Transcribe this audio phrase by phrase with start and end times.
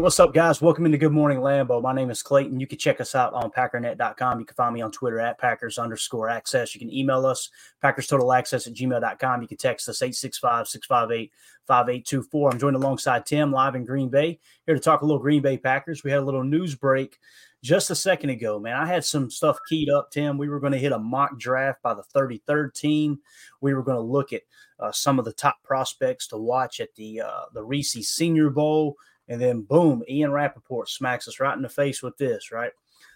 [0.00, 0.62] What's up, guys?
[0.62, 1.82] Welcome into Good Morning Lambeau.
[1.82, 2.60] My name is Clayton.
[2.60, 4.38] You can check us out on packernet.com.
[4.38, 6.72] You can find me on Twitter at Packers underscore access.
[6.72, 7.50] You can email us,
[7.82, 9.42] Packers Total Access at gmail.com.
[9.42, 11.32] You can text us 865 658
[11.66, 12.50] 5824.
[12.50, 15.58] I'm joined alongside Tim live in Green Bay, here to talk a little Green Bay
[15.58, 16.04] Packers.
[16.04, 17.18] We had a little news break
[17.62, 18.76] just a second ago, man.
[18.76, 20.38] I had some stuff keyed up, Tim.
[20.38, 23.18] We were going to hit a mock draft by the 33rd team.
[23.60, 24.42] We were going to look at
[24.78, 28.96] uh, some of the top prospects to watch at the uh, the Reese Senior Bowl.
[29.28, 32.72] And then, boom, Ian Rapoport smacks us right in the face with this, right?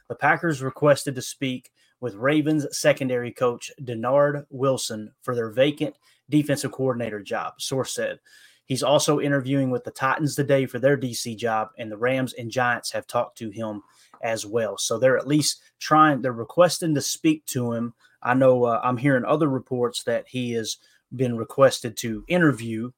[0.08, 5.94] The Packers requested to speak with Ravens secondary coach Dennard Wilson for their vacant
[6.28, 8.18] defensive coordinator job, source said.
[8.66, 12.50] He's also interviewing with the Titans today for their DC job, and the Rams and
[12.50, 13.82] Giants have talked to him
[14.22, 14.78] as well.
[14.78, 17.94] So they're at least trying, they're requesting to speak to him.
[18.22, 20.78] I know uh, I'm hearing other reports that he has
[21.14, 22.90] been requested to interview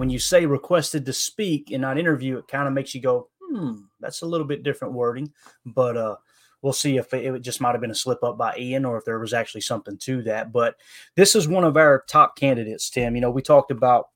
[0.00, 3.28] when you say requested to speak and not interview, it kind of makes you go,
[3.42, 5.30] hmm, that's a little bit different wording.
[5.66, 6.16] But uh,
[6.62, 8.96] we'll see if it, it just might have been a slip up by Ian or
[8.96, 10.52] if there was actually something to that.
[10.52, 10.76] But
[11.16, 13.14] this is one of our top candidates, Tim.
[13.14, 14.08] You know, we talked about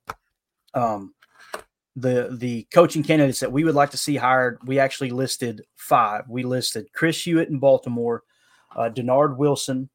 [0.73, 1.13] um,
[1.97, 4.59] the the coaching candidates that we would like to see hired.
[4.65, 6.25] We actually listed five.
[6.31, 8.23] We listed Chris Hewitt in Baltimore,
[8.75, 9.91] uh, Dennard Wilson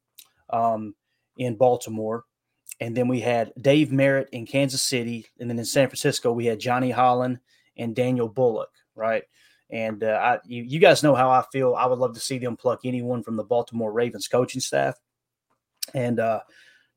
[0.50, 0.94] um,
[1.36, 2.26] in Baltimore,
[2.80, 6.46] and then we had Dave Merritt in Kansas City, and then in San Francisco we
[6.46, 7.38] had Johnny Holland
[7.76, 9.22] and Daniel Bullock, right?
[9.70, 11.74] And uh, I, you, you guys know how I feel.
[11.74, 14.96] I would love to see them pluck anyone from the Baltimore Ravens coaching staff.
[15.94, 16.40] And uh,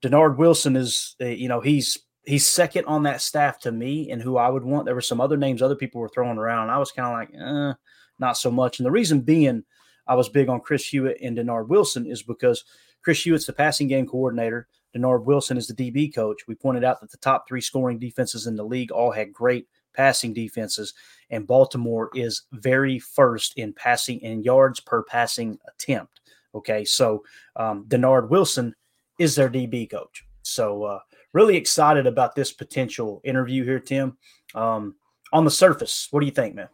[0.01, 4.21] Dennard Wilson is, uh, you know, he's he's second on that staff to me, and
[4.21, 4.85] who I would want.
[4.85, 6.69] There were some other names other people were throwing around.
[6.69, 7.73] I was kind of like, eh,
[8.19, 8.79] not so much.
[8.79, 9.63] And the reason being,
[10.07, 12.63] I was big on Chris Hewitt and Dennard Wilson is because
[13.03, 14.67] Chris Hewitt's the passing game coordinator.
[14.93, 16.47] Dennard Wilson is the DB coach.
[16.47, 19.67] We pointed out that the top three scoring defenses in the league all had great
[19.93, 20.93] passing defenses,
[21.29, 26.21] and Baltimore is very first in passing in yards per passing attempt.
[26.55, 27.23] Okay, so
[27.55, 28.75] um, Dennard Wilson
[29.19, 30.25] is their DB coach.
[30.43, 30.99] So uh,
[31.33, 34.17] really excited about this potential interview here, Tim.
[34.55, 34.95] Um,
[35.31, 36.69] on the surface, what do you think, man?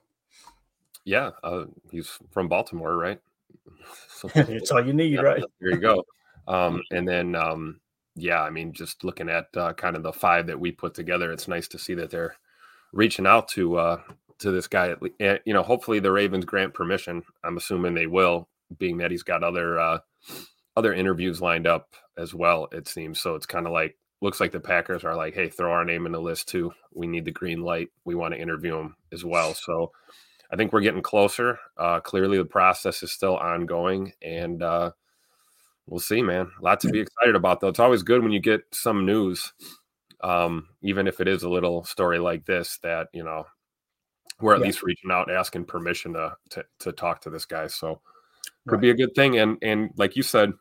[1.06, 3.20] Yeah, uh, he's from Baltimore, right?
[4.34, 5.44] That's all you need, yeah, right?
[5.60, 6.06] There you go.
[6.48, 7.80] Um, and then, um,
[8.16, 11.32] yeah, I mean, just looking at uh, kind of the five that we put together,
[11.32, 12.36] it's nice to see that they're
[12.92, 14.02] reaching out to uh,
[14.40, 14.96] to this guy.
[15.00, 17.24] Le- you know, hopefully the Ravens grant permission.
[17.44, 18.48] I'm assuming they will,
[18.78, 20.00] being that he's got other uh,
[20.76, 22.68] other interviews lined up as well.
[22.72, 23.36] It seems so.
[23.36, 26.12] It's kind of like looks like the Packers are like, hey, throw our name in
[26.12, 26.74] the list too.
[26.94, 27.90] We need the green light.
[28.06, 29.54] We want to interview him as well.
[29.54, 29.92] So
[30.52, 31.60] I think we're getting closer.
[31.78, 34.92] Uh, clearly, the process is still ongoing, and uh,
[35.90, 36.50] we'll see, man.
[36.60, 37.68] A lot to be excited about, though.
[37.68, 39.52] It's always good when you get some news,
[40.22, 42.80] um, even if it is a little story like this.
[42.84, 43.46] That you know,
[44.40, 44.68] we're at Yeah.
[44.68, 47.68] least reaching out, asking permission to, to to talk to this guy.
[47.68, 48.02] So
[48.68, 48.82] could Right.
[48.82, 49.38] be a good thing.
[49.40, 50.54] And and like you said,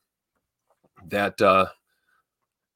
[1.10, 1.66] that uh,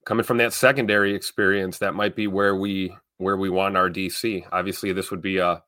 [0.05, 4.45] coming from that secondary experience, that might be where we where we want our DC.
[4.53, 5.63] Obviously, this would be a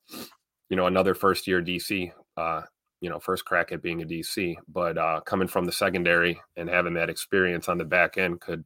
[0.68, 2.12] you know another first year DC.
[2.36, 2.62] Uh,
[3.04, 4.56] you know first crack at being a DC.
[4.66, 8.64] But uh, coming from the secondary and having that experience on the back end could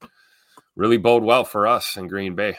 [0.77, 2.57] really bode well for us in Green Bay.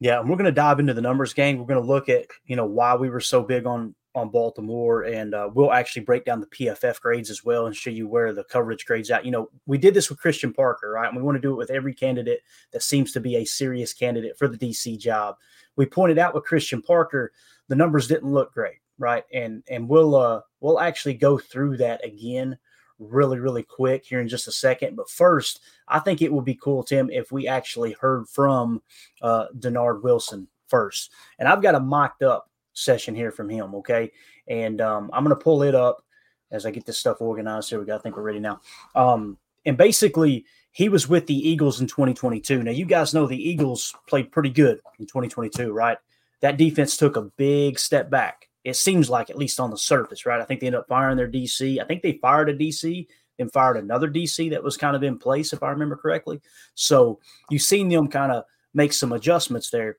[0.00, 1.58] Yeah, and we're going to dive into the numbers, gang.
[1.58, 5.04] We're going to look at you know why we were so big on on Baltimore,
[5.04, 8.32] and uh, we'll actually break down the PFF grades as well and show you where
[8.32, 9.24] the coverage grades out.
[9.24, 11.06] You know, we did this with Christian Parker, right?
[11.06, 12.40] And we want to do it with every candidate
[12.72, 15.36] that seems to be a serious candidate for the DC job.
[15.76, 17.30] We pointed out with Christian Parker,
[17.68, 19.24] the numbers didn't look great, right?
[19.32, 22.58] And and we'll uh we'll actually go through that again
[22.98, 24.96] really really quick here in just a second.
[24.96, 28.82] But first, I think it would be cool, Tim, if we actually heard from
[29.22, 31.12] uh, Dennard Wilson first.
[31.38, 33.74] And I've got a mocked up session here from him.
[33.76, 34.12] Okay.
[34.48, 36.04] And um, I'm to pull it up
[36.50, 37.70] as I get this stuff organized.
[37.70, 37.96] Here we go.
[37.96, 38.60] I think we're ready now.
[38.94, 42.62] Um, and basically, he was with the Eagles in 2022.
[42.62, 45.98] Now, you guys know the Eagles played pretty good in 2022, right?
[46.40, 48.48] That defense took a big step back.
[48.66, 50.40] It seems like, at least on the surface, right?
[50.40, 51.80] I think they ended up firing their DC.
[51.80, 53.06] I think they fired a DC,
[53.38, 56.40] and fired another DC that was kind of in place, if I remember correctly.
[56.74, 57.20] So
[57.50, 59.98] you've seen them kind of make some adjustments there.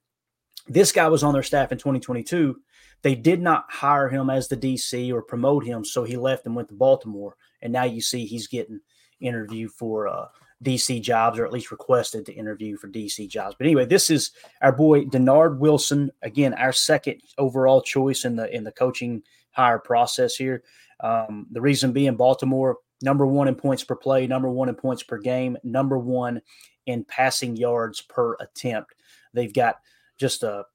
[0.68, 2.60] This guy was on their staff in 2022.
[3.04, 6.56] They did not hire him as the DC or promote him, so he left and
[6.56, 7.36] went to Baltimore.
[7.62, 8.82] And now you see he's getting
[9.20, 10.26] interviewed for uh,
[10.64, 13.56] DC jobs, or at least requested to interview for DC jobs.
[13.58, 14.32] But anyway, this is
[14.62, 16.12] our boy Dennard Wilson.
[16.22, 20.64] Again, our second overall choice in the in the coaching hire process here.
[21.00, 25.04] Um, the reason being Baltimore number one in points per play, number one in points
[25.04, 26.42] per game, number one
[26.88, 28.96] in passing yards per attempt.
[29.34, 29.76] They've got
[30.18, 30.66] just a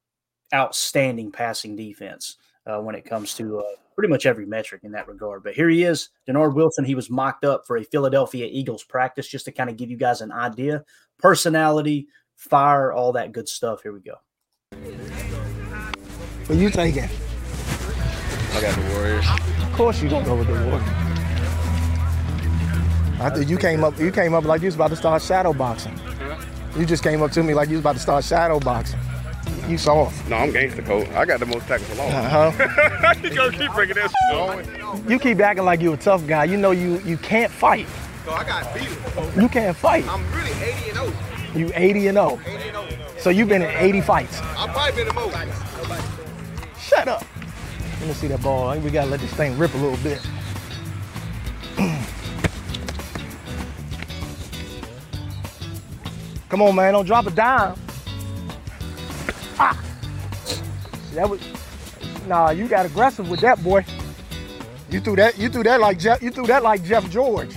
[0.53, 3.63] outstanding passing defense uh, when it comes to uh,
[3.95, 5.43] pretty much every metric in that regard.
[5.43, 6.85] But here he is, Dennard Wilson.
[6.85, 9.97] He was mocked up for a Philadelphia Eagles practice just to kind of give you
[9.97, 10.83] guys an idea.
[11.19, 13.83] Personality, fire, all that good stuff.
[13.83, 14.15] Here we go.
[16.47, 17.03] What you taking?
[17.03, 19.25] I got the Warriors.
[19.61, 21.03] Of course you don't go with the Warriors.
[23.19, 23.97] I think you came up.
[23.99, 25.97] You came up like you was about to start shadow boxing.
[26.77, 28.99] You just came up to me like you was about to start shadow boxing.
[29.67, 30.27] You soft.
[30.27, 31.07] No, I'm gangster, coach.
[31.11, 32.11] I got the most tackles alone.
[32.11, 33.13] Uh-huh.
[33.23, 35.09] you gonna keep bringing this on.
[35.09, 36.43] You keep acting like you a tough guy.
[36.43, 37.87] You know you you can't fight.
[38.25, 38.89] So I got beat.
[39.41, 40.05] You can't fight.
[40.07, 41.13] I'm really 80 and 0.
[41.55, 42.39] You 80 and 0.
[42.45, 42.99] 80 and 0.
[43.19, 44.41] So you've been in 80 fights.
[44.41, 45.33] I've probably been the most.
[46.79, 47.23] Shut up.
[47.99, 48.77] Let me see that ball.
[48.79, 50.19] We gotta let this thing rip a little bit.
[56.49, 56.91] Come on, man.
[56.93, 57.77] Don't drop a dime.
[61.13, 61.41] That was.
[62.27, 63.85] Nah, you got aggressive with that, boy.
[64.89, 65.37] You threw that.
[65.37, 66.21] You threw that like Jeff.
[66.21, 67.55] You threw that like Jeff George.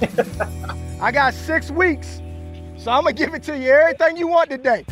[1.00, 2.20] I got six weeks,
[2.76, 3.70] so I'm gonna give it to you.
[3.70, 4.84] Everything you want today.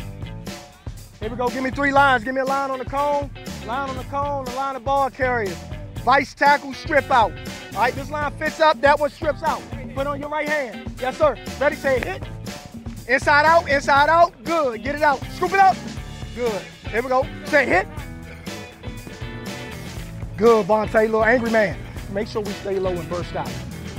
[1.19, 1.49] Here we go.
[1.49, 2.23] Give me three lines.
[2.23, 3.29] Give me a line on the cone,
[3.65, 5.57] line on the cone, a line of ball carriers.
[6.03, 7.31] Vice tackle, strip out.
[7.73, 8.79] All right, this line fits up.
[8.81, 9.61] That one strips out.
[9.95, 10.93] Put on your right hand.
[10.99, 11.37] Yes, sir.
[11.59, 11.75] Ready?
[11.75, 12.21] Say hit.
[13.07, 14.43] Inside out, inside out.
[14.43, 14.83] Good.
[14.83, 15.19] Get it out.
[15.31, 15.77] Scoop it up.
[16.35, 16.61] Good.
[16.91, 17.25] Here we go.
[17.45, 17.87] Say hit.
[20.35, 21.77] Good, Vontae, little angry man.
[22.11, 23.49] Make sure we stay low and burst out.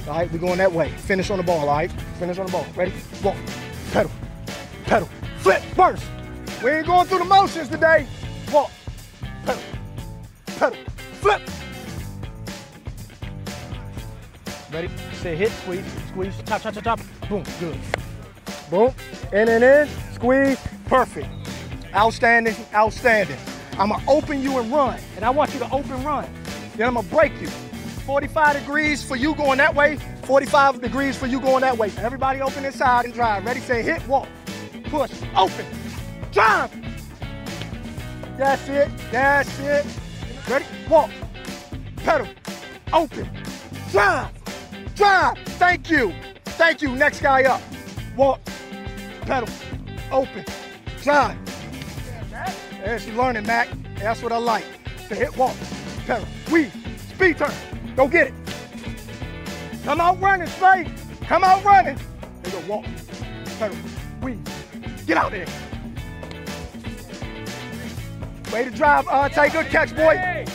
[0.07, 0.91] All right, we're going that way.
[0.91, 1.91] Finish on the ball, all right?
[2.19, 2.67] Finish on the ball.
[2.77, 2.93] Ready?
[3.25, 3.37] Walk.
[3.91, 4.11] Pedal.
[4.85, 5.09] Pedal.
[5.39, 5.63] Flip.
[5.75, 6.05] Burst.
[6.63, 8.07] We ain't going through the motions today.
[8.53, 8.71] Walk.
[9.47, 9.63] Pedal.
[10.59, 10.79] Pedal.
[11.23, 11.43] Flip.
[14.71, 14.91] Ready?
[15.23, 17.01] Say hit, squeeze, squeeze, top, top, top, top.
[17.31, 17.45] Boom.
[17.59, 17.79] Good.
[18.71, 18.95] Boom.
[19.33, 19.89] In and in.
[20.13, 20.61] Squeeze.
[20.85, 21.29] Perfect.
[21.95, 22.57] Outstanding.
[22.75, 23.39] Outstanding.
[23.79, 26.27] I'm gonna open you and run, and I want you to open run.
[26.77, 27.49] Then I'm gonna break you.
[28.07, 31.91] 45 degrees for you going that way, 45 degrees for you going that way.
[31.99, 33.45] Everybody open inside and drive.
[33.45, 34.29] Ready, say hit, walk,
[34.85, 35.67] push, open,
[36.33, 36.71] drive.
[38.39, 39.85] That's it, that's it.
[40.49, 41.11] Ready, walk,
[41.97, 42.29] pedal,
[42.93, 43.29] open,
[43.91, 44.31] drive,
[44.95, 45.37] drive.
[45.59, 46.15] Thank you,
[46.45, 46.95] thank you.
[46.95, 47.61] Next guy up.
[48.17, 48.41] Walk,
[49.23, 49.49] pedal,
[50.13, 50.45] open,
[51.03, 51.37] drive.
[52.87, 53.69] Yeah, she's learning, Mac.
[53.97, 54.65] That's what I like.
[55.09, 55.57] Say hit, walk,
[56.07, 56.73] pedal, weave,
[57.13, 57.51] speed turn.
[57.97, 58.35] Go get it.
[59.83, 60.87] Come out running, straight.
[61.23, 61.99] Come out running.
[62.43, 62.85] There you go, walk,
[63.59, 63.77] pedal,
[64.23, 64.41] weave.
[65.05, 65.47] Get out there.
[68.53, 70.47] Way to drive, uh, take good catch, boy.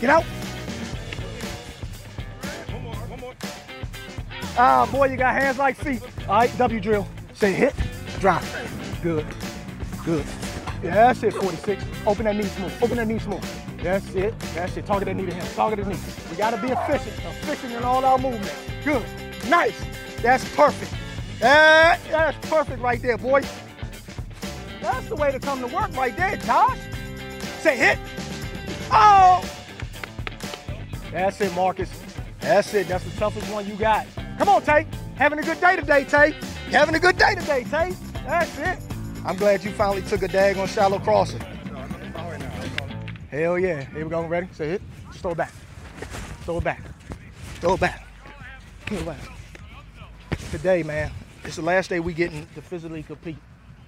[0.00, 0.24] Get out.
[4.56, 6.00] Ah, boy, you got hands like feet.
[6.28, 7.08] All right, W drill.
[7.34, 7.74] Say hit,
[8.20, 9.00] drive.
[9.02, 9.26] Good,
[10.04, 10.24] good.
[10.82, 11.84] That's it, 46.
[12.06, 12.72] Open that knee smooth.
[12.82, 13.44] Open that knee smooth.
[13.82, 14.38] That's it.
[14.54, 14.84] That's it.
[14.84, 15.46] Target that knee to him.
[15.54, 16.30] Target his knee.
[16.30, 17.14] We gotta be efficient.
[17.18, 18.52] Efficient in all our movements.
[18.84, 19.04] Good.
[19.48, 19.80] Nice.
[20.22, 20.92] That's perfect.
[21.38, 23.42] That, that's perfect right there, boy.
[24.80, 26.78] That's the way to come to work right there, Josh.
[27.60, 27.98] Say hit.
[28.90, 29.44] Oh!
[31.12, 31.90] That's it, Marcus.
[32.40, 32.88] That's it.
[32.88, 34.06] That's the toughest one you got.
[34.38, 34.86] Come on, Tay.
[35.14, 36.34] Having a good day today, Tay.
[36.70, 37.94] Having a good day today, Tay.
[38.26, 38.91] That's it.
[39.24, 41.40] I'm glad you finally took a dag on shallow crossing.
[43.30, 43.84] Hell yeah.
[43.84, 44.24] Here we go.
[44.26, 44.48] Ready?
[44.52, 44.82] Say hit.
[45.08, 45.52] Just throw it back.
[46.44, 46.82] Throw it back.
[47.60, 48.06] Throw it back.
[48.86, 49.18] Throw it back.
[50.50, 51.10] Today, man,
[51.44, 53.36] it's the last day we getting to physically compete.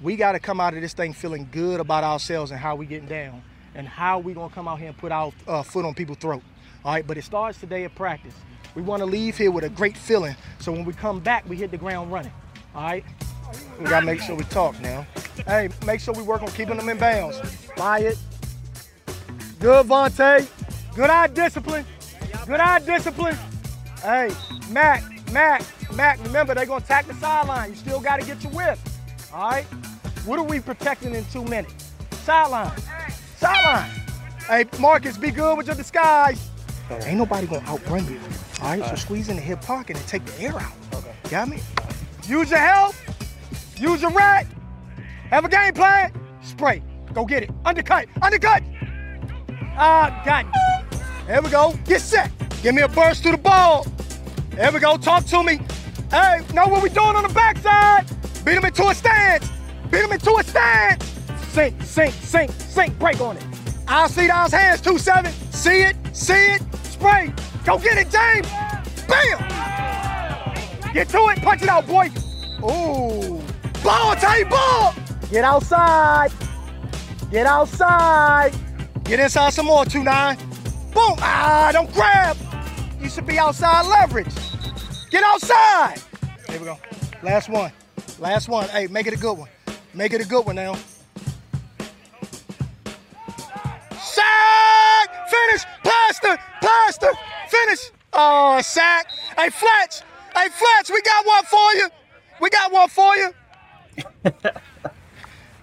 [0.01, 2.87] We got to come out of this thing feeling good about ourselves and how we
[2.87, 3.43] getting down
[3.75, 6.43] and how we gonna come out here and put our uh, foot on people's throat.
[6.85, 8.35] All right, but it starts today at practice.
[8.75, 11.57] We want to leave here with a great feeling, so when we come back, we
[11.57, 12.33] hit the ground running.
[12.75, 13.05] All right,
[13.79, 15.07] we gotta make sure we talk now.
[15.47, 17.41] Hey, make sure we work on keeping them in bounds.
[17.77, 18.19] Buy it.
[19.59, 20.49] Good, Vontae.
[20.95, 21.85] Good eye discipline.
[22.47, 23.37] Good eye discipline.
[24.03, 24.31] Hey,
[24.71, 25.63] Mac, Mac,
[25.95, 26.23] Mac.
[26.25, 27.71] Remember, they're gonna attack the sideline.
[27.71, 28.79] You still got to get your whip.
[29.33, 29.65] All right.
[30.25, 31.93] What are we protecting in two minutes?
[32.25, 32.73] Sideline.
[33.37, 33.91] Sideline.
[34.47, 36.51] Hey, Marcus, be good with your disguise.
[36.91, 38.21] Ain't nobody gonna outrun you.
[38.63, 40.73] All right, so squeeze in the hip pocket and take the air out.
[40.95, 41.13] Okay.
[41.31, 41.61] Got me?
[42.27, 43.01] Use your health.
[43.79, 44.47] Use your rat.
[45.31, 46.13] Have a game plan.
[46.43, 46.83] Spray.
[47.13, 47.51] Go get it.
[47.65, 48.09] Undercut.
[48.23, 48.63] Undercut.
[49.77, 51.27] Ah, got it.
[51.27, 51.75] There we go.
[51.85, 52.31] Get set.
[52.63, 53.87] Give me a burst to the ball.
[54.51, 54.97] There we go.
[54.97, 55.61] Talk to me.
[56.11, 58.07] Hey, know what we doing on the backside?
[58.45, 59.51] Beat him into a stance.
[59.91, 61.05] Beat him into a stance.
[61.49, 62.99] Sink, sink, sink, sink.
[62.99, 63.45] Break on it.
[63.87, 65.31] I'll see those hands, 2-7.
[65.53, 67.33] See it, see it, spray.
[67.65, 68.49] Go get it, James.
[69.07, 70.93] Bam!
[70.93, 72.11] Get to it, punch it out, boy.
[72.63, 73.44] Ooh.
[73.85, 74.95] Ball, Tay, ball.
[75.31, 76.33] Get outside.
[77.31, 78.55] Get outside.
[79.05, 80.39] Get inside some more, 2-9.
[80.95, 81.17] Boom.
[81.21, 82.35] Ah, don't grab.
[82.99, 84.35] You should be outside leverage.
[85.11, 86.01] Get outside.
[86.49, 86.79] Here we go.
[87.23, 87.73] Last one.
[88.19, 88.69] Last one.
[88.71, 89.51] Hey, make it a good one.
[89.93, 90.77] Make it a good one now.
[94.01, 95.29] Sack!
[95.29, 95.65] Finish!
[95.83, 96.39] Plaster!
[96.63, 97.13] Plaster!
[97.49, 97.91] Finish!
[98.15, 99.11] Oh, sack!
[99.37, 100.01] Hey, Fletch!
[100.35, 101.89] Hey, Fletch, we got one for you.
[102.41, 103.31] We got one for you.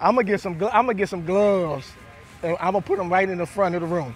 [0.02, 0.58] I'm gonna get some.
[0.60, 1.88] gl- I'm gonna get some gloves,
[2.44, 4.16] and I'm gonna put them right in the front of the room,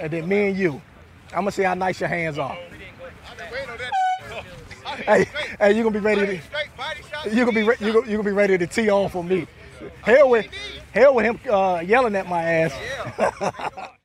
[0.00, 0.82] and then me and you.
[1.30, 2.56] I'm gonna see how nice your hands are.
[5.06, 5.26] Hey,
[5.60, 6.32] hey, you gonna be ready to?
[7.30, 9.46] You gonna be re- you gonna, you gonna be ready to tee on for me?
[10.02, 10.46] Hell with,
[10.92, 12.74] hell with him uh, yelling at my ass.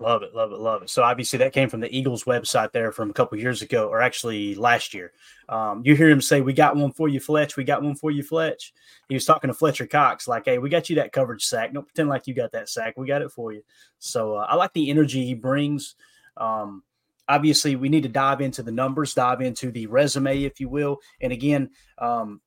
[0.00, 0.88] Love it, love it, love it.
[0.88, 4.00] So obviously that came from the Eagles website there from a couple years ago, or
[4.00, 5.12] actually last year.
[5.50, 7.58] Um, you hear him say, "We got one for you, Fletch.
[7.58, 8.72] We got one for you, Fletch."
[9.10, 11.74] He was talking to Fletcher Cox, like, "Hey, we got you that coverage sack.
[11.74, 12.96] Don't pretend like you got that sack.
[12.96, 13.62] We got it for you."
[13.98, 15.96] So uh, I like the energy he brings.
[16.38, 16.82] Um,
[17.28, 21.00] obviously, we need to dive into the numbers, dive into the resume, if you will.
[21.20, 22.40] And again, um,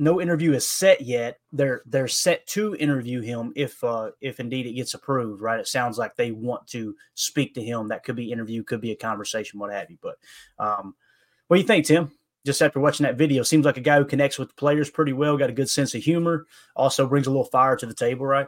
[0.00, 1.38] no interview is set yet.
[1.52, 5.42] They're they're set to interview him if uh, if indeed it gets approved.
[5.42, 5.60] Right?
[5.60, 7.88] It sounds like they want to speak to him.
[7.88, 9.98] That could be interview, could be a conversation, what have you.
[10.00, 10.16] But
[10.58, 10.94] um,
[11.46, 12.10] what do you think, Tim?
[12.46, 15.12] Just after watching that video, seems like a guy who connects with the players pretty
[15.12, 15.36] well.
[15.36, 16.46] Got a good sense of humor.
[16.74, 18.46] Also brings a little fire to the table, right?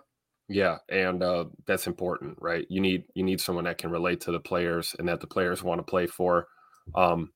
[0.49, 2.67] Yeah, and uh, that's important, right?
[2.71, 5.63] You need you need someone that can relate to the players and that the players
[5.63, 6.49] want to play for.
[6.95, 7.33] Um,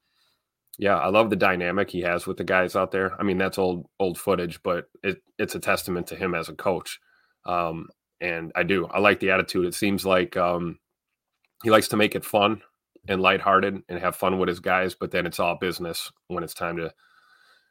[0.78, 3.18] yeah, I love the dynamic he has with the guys out there.
[3.18, 6.54] I mean, that's old old footage, but it, it's a testament to him as a
[6.54, 7.00] coach.
[7.44, 7.88] Um,
[8.20, 8.86] and I do.
[8.86, 9.66] I like the attitude.
[9.66, 10.78] It seems like um,
[11.62, 12.62] he likes to make it fun
[13.08, 16.54] and lighthearted and have fun with his guys, but then it's all business when it's
[16.54, 16.92] time to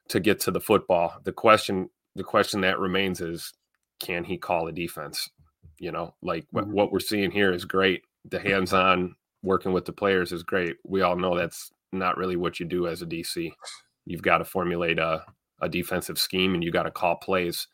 [0.09, 1.15] to get to the football.
[1.23, 3.53] The question the question that remains is
[3.99, 5.29] can he call a defense?
[5.77, 8.03] You know, like what, what we're seeing here is great.
[8.29, 10.77] The hands-on working with the players is great.
[10.83, 13.51] We all know that's not really what you do as a DC.
[14.05, 15.23] You've got to formulate a,
[15.61, 17.67] a defensive scheme and you got to call plays.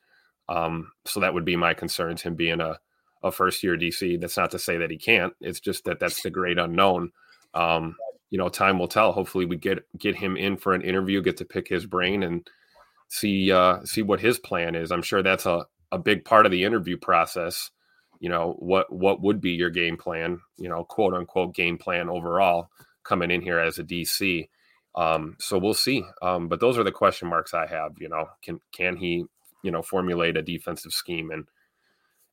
[0.49, 2.21] Um, so that would be my concerns.
[2.21, 2.79] Him being a,
[3.23, 4.19] a first year DC.
[4.19, 5.33] That's not to say that he can't.
[5.41, 7.11] It's just that that's the great unknown.
[7.53, 7.95] Um,
[8.29, 9.11] you know, time will tell.
[9.11, 12.47] Hopefully, we get get him in for an interview, get to pick his brain, and
[13.09, 14.91] see uh, see what his plan is.
[14.91, 17.71] I'm sure that's a a big part of the interview process.
[18.19, 20.39] You know, what what would be your game plan?
[20.57, 22.69] You know, quote unquote game plan overall
[23.03, 24.47] coming in here as a DC.
[24.95, 26.03] Um, so we'll see.
[26.21, 27.93] Um, but those are the question marks I have.
[27.99, 29.25] You know, can can he
[29.63, 31.45] you know formulate a defensive scheme and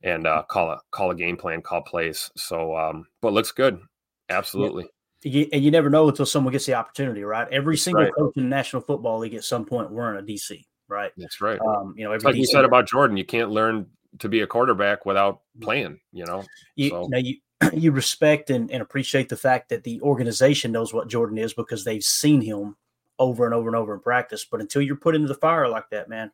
[0.02, 2.30] and uh, call a call a game plan, call plays.
[2.36, 3.80] So, um, but looks good,
[4.28, 4.86] absolutely.
[5.24, 7.48] You, and you never know until someone gets the opportunity, right?
[7.50, 8.12] Every single right.
[8.16, 11.10] coach in the National Football League at some point wearing a DC, right?
[11.16, 11.58] That's right.
[11.60, 13.86] Um, you know, every like DC said about Jordan, you can't learn
[14.20, 15.98] to be a quarterback without playing.
[16.12, 16.44] You know,
[16.76, 17.36] you, so now you
[17.72, 21.84] you respect and, and appreciate the fact that the organization knows what Jordan is because
[21.84, 22.76] they've seen him
[23.18, 24.46] over and over and over in practice.
[24.50, 26.30] But until you're put into the fire like that, man,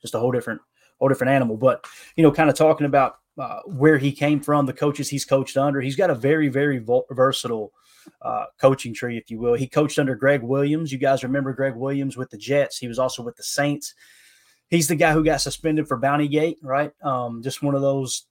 [0.00, 0.60] just a whole different
[0.98, 1.56] whole different animal.
[1.56, 5.24] But you know, kind of talking about uh, where he came from, the coaches he's
[5.24, 5.80] coached under.
[5.80, 7.72] He's got a very, very versatile
[8.22, 9.54] uh, coaching tree, if you will.
[9.54, 10.92] He coached under Gregg Williams.
[10.92, 12.78] You guys remember Gregg Williams with the Jets.
[12.78, 13.94] He was also with the Saints.
[14.68, 16.92] He's the guy who got suspended for Bounty Gate, right?
[17.02, 18.26] Um, just one of those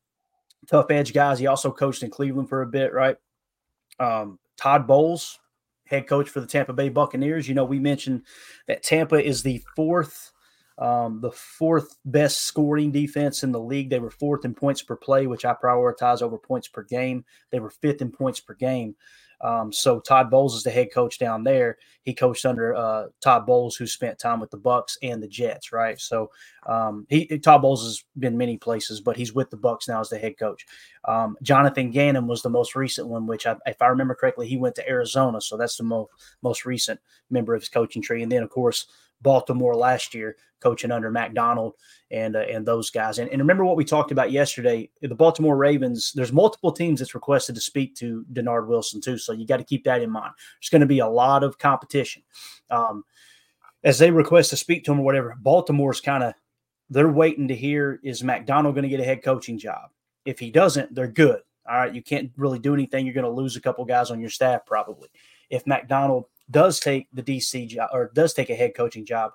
[0.67, 1.39] tough edge guys.
[1.39, 3.17] He also coached in Cleveland for a bit, right?
[3.99, 5.39] Um, Todd Bowles,
[5.85, 7.47] head coach for the Tampa Bay Buccaneers.
[7.47, 8.23] You know, we mentioned
[8.67, 10.31] that Tampa is the fourth
[10.77, 13.89] um, the fourth best scoring defense in the league.
[13.89, 17.25] They were fourth in points per play, which I prioritize over points per game.
[17.51, 18.95] They were fifth in points per game.
[19.43, 21.77] Um, so Todd Bowles is the head coach down there.
[22.03, 25.71] He coached under uh, Todd Bowles, who spent time with the Bucs and the Jets,
[25.71, 25.99] right?
[25.99, 26.31] So
[26.65, 30.09] um, he Todd Bowles has been many places, but he's with the Bucs now as
[30.09, 30.65] the head coach.
[31.05, 34.57] Um, Jonathan Gannon was the most recent one, which I, if I remember correctly, he
[34.57, 38.23] went to Arizona, so that's the most most recent member of his coaching tree.
[38.23, 38.87] And then of course
[39.23, 41.73] Baltimore last year, coaching under Macdonald
[42.11, 43.19] and uh, and those guys.
[43.19, 44.89] And, and remember what we talked about yesterday.
[45.01, 46.13] The Baltimore Ravens.
[46.13, 49.63] There's multiple teams that's requested to speak to Dennard Wilson too, so you got to
[49.63, 50.33] keep that in mind.
[50.59, 52.23] There's going to be a lot of competition
[52.69, 53.03] um,
[53.83, 55.35] as they request to speak to him or whatever.
[55.39, 56.33] Baltimore's kind of
[56.89, 59.89] they're waiting to hear is Macdonald going to get a head coaching job.
[60.25, 61.41] If he doesn't, they're good.
[61.67, 63.05] All right, you can't really do anything.
[63.05, 65.09] You're going to lose a couple guys on your staff probably.
[65.49, 69.31] If Macdonald does take the DC job or does take a head coaching job,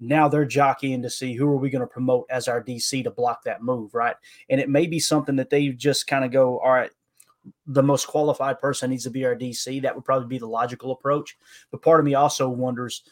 [0.00, 3.10] now they're jockeying to see who are we going to promote as our DC to
[3.10, 4.16] block that move, right?
[4.50, 6.90] And it may be something that they just kind of go, all right,
[7.66, 9.82] the most qualified person needs to be our DC.
[9.82, 11.36] That would probably be the logical approach.
[11.70, 13.02] But part of me also wonders,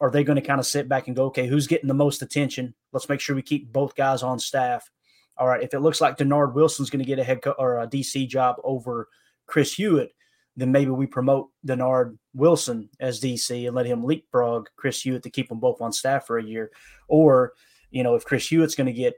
[0.00, 2.22] are they going to kind of sit back and go, okay, who's getting the most
[2.22, 2.74] attention?
[2.92, 4.90] Let's make sure we keep both guys on staff.
[5.38, 7.80] All right, if it looks like Dennard Wilson's going to get a head co- or
[7.80, 9.08] a DC job over
[9.46, 10.12] Chris Hewitt,
[10.56, 15.30] then maybe we promote Dennard Wilson as DC and let him leapfrog Chris Hewitt to
[15.30, 16.70] keep them both on staff for a year.
[17.08, 17.52] Or,
[17.90, 19.14] you know, if Chris Hewitt's going to get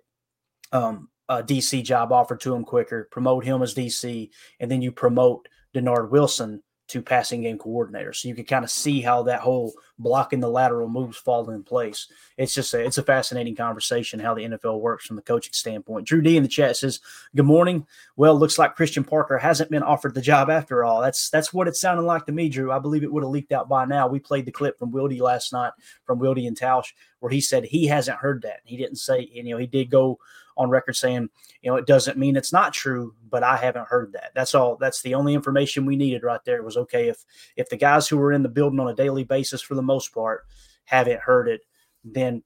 [0.72, 4.92] um, a DC job offered to him quicker, promote him as DC, and then you
[4.92, 6.62] promote Dennard Wilson
[6.94, 8.12] to passing game coordinator.
[8.12, 11.64] So you can kind of see how that whole blocking the lateral moves fall in
[11.64, 12.06] place.
[12.36, 16.06] It's just a, it's a fascinating conversation how the NFL works from the coaching standpoint.
[16.06, 17.00] Drew D in the chat says,
[17.34, 17.84] "Good morning.
[18.14, 21.00] Well, looks like Christian Parker hasn't been offered the job after all.
[21.00, 22.70] That's that's what it sounded like to me, Drew.
[22.70, 24.06] I believe it would have leaked out by now.
[24.06, 25.72] We played the clip from Wildy last night
[26.04, 26.92] from Wildy and Tausch
[27.24, 28.60] where he said he hasn't heard that.
[28.64, 30.18] He didn't say, you know, he did go
[30.56, 31.28] on record saying,
[31.62, 34.30] you know, it doesn't mean it's not true, but I haven't heard that.
[34.34, 34.76] That's all.
[34.76, 36.56] That's the only information we needed right there.
[36.56, 37.24] It was okay if
[37.56, 40.12] if the guys who were in the building on a daily basis for the most
[40.14, 40.44] part
[40.84, 41.62] haven't heard it,
[42.04, 42.42] then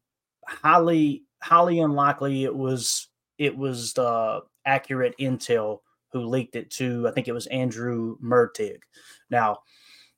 [0.46, 5.80] highly highly unlikely it was it was the accurate intel
[6.12, 8.78] who leaked it to I think it was Andrew Mertig.
[9.30, 9.58] Now,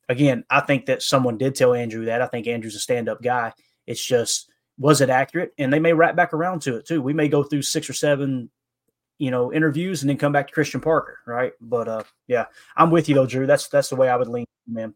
[0.09, 2.21] again, I think that someone did tell Andrew that.
[2.21, 3.53] I think Andrew's a stand-up guy.
[3.87, 4.50] It's just
[4.81, 5.53] was it accurate?
[5.59, 7.01] And they may wrap back around to it too.
[7.01, 8.49] We may go through six or seven,
[9.19, 11.53] you know, interviews and then come back to Christian Parker, right?
[11.61, 13.45] But uh, yeah, I'm with you though, Drew.
[13.45, 14.95] That's that's the way I would lean, man.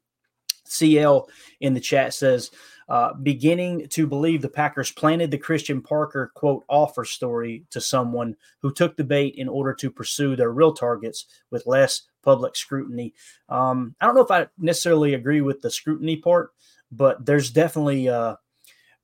[0.67, 2.49] CL in the chat says,
[2.89, 8.35] uh, beginning to believe the Packers planted the Christian Parker quote offer story to someone
[8.63, 13.13] who took the bait in order to pursue their real targets with less public scrutiny.
[13.49, 16.51] Um, I don't know if I necessarily agree with the scrutiny part,
[16.91, 18.35] but there's definitely uh,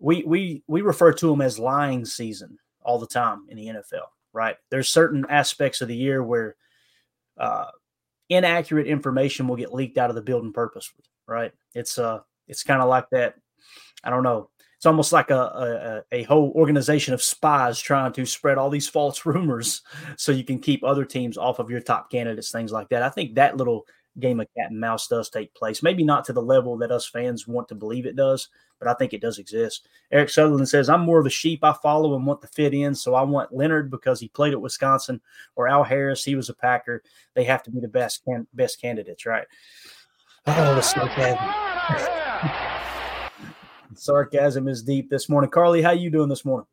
[0.01, 4.07] we we we refer to them as lying season all the time in the NFL,
[4.33, 4.55] right?
[4.69, 6.55] There's certain aspects of the year where
[7.37, 7.67] uh,
[8.29, 11.51] inaccurate information will get leaked out of the building purposely, right?
[11.75, 13.35] It's uh it's kind of like that.
[14.03, 14.49] I don't know.
[14.77, 18.89] It's almost like a, a, a whole organization of spies trying to spread all these
[18.89, 19.83] false rumors
[20.17, 23.03] so you can keep other teams off of your top candidates, things like that.
[23.03, 23.85] I think that little
[24.19, 25.81] game of cat and mouse does take place.
[25.81, 28.93] Maybe not to the level that us fans want to believe it does, but I
[28.93, 29.87] think it does exist.
[30.11, 31.63] Eric Sutherland says, I'm more of a sheep.
[31.63, 32.93] I follow and want to fit in.
[32.95, 35.21] So I want Leonard because he played at Wisconsin
[35.55, 36.23] or Al Harris.
[36.23, 37.03] He was a Packer.
[37.33, 39.47] They have to be the best can- best candidates, right?
[40.47, 41.37] Oh, the sarcasm.
[43.95, 45.51] sarcasm is deep this morning.
[45.51, 46.65] Carly, how you doing this morning?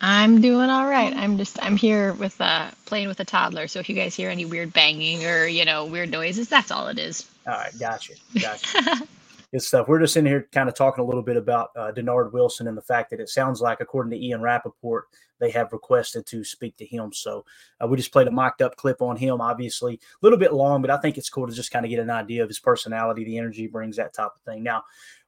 [0.00, 1.14] I'm doing all right.
[1.14, 3.68] I'm just I'm here with uh playing with a toddler.
[3.68, 6.88] So if you guys hear any weird banging or you know weird noises, that's all
[6.88, 7.30] it is.
[7.46, 9.06] All right, gotcha, gotcha.
[9.52, 9.86] Good stuff.
[9.86, 12.76] We're just in here kind of talking a little bit about uh, Dennard Wilson and
[12.76, 15.08] the fact that it sounds like, according to Ian Rapoport,
[15.40, 17.12] they have requested to speak to him.
[17.12, 17.44] So
[17.78, 20.80] uh, we just played a mocked up clip on him, obviously a little bit long,
[20.80, 23.24] but I think it's cool to just kind of get an idea of his personality,
[23.24, 24.62] the energy brings, that type of thing.
[24.62, 24.84] Now,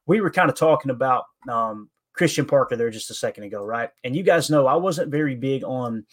[0.07, 3.89] we were kind of talking about um, Christian Parker there just a second ago, right?
[4.03, 6.05] And you guys know I wasn't very big on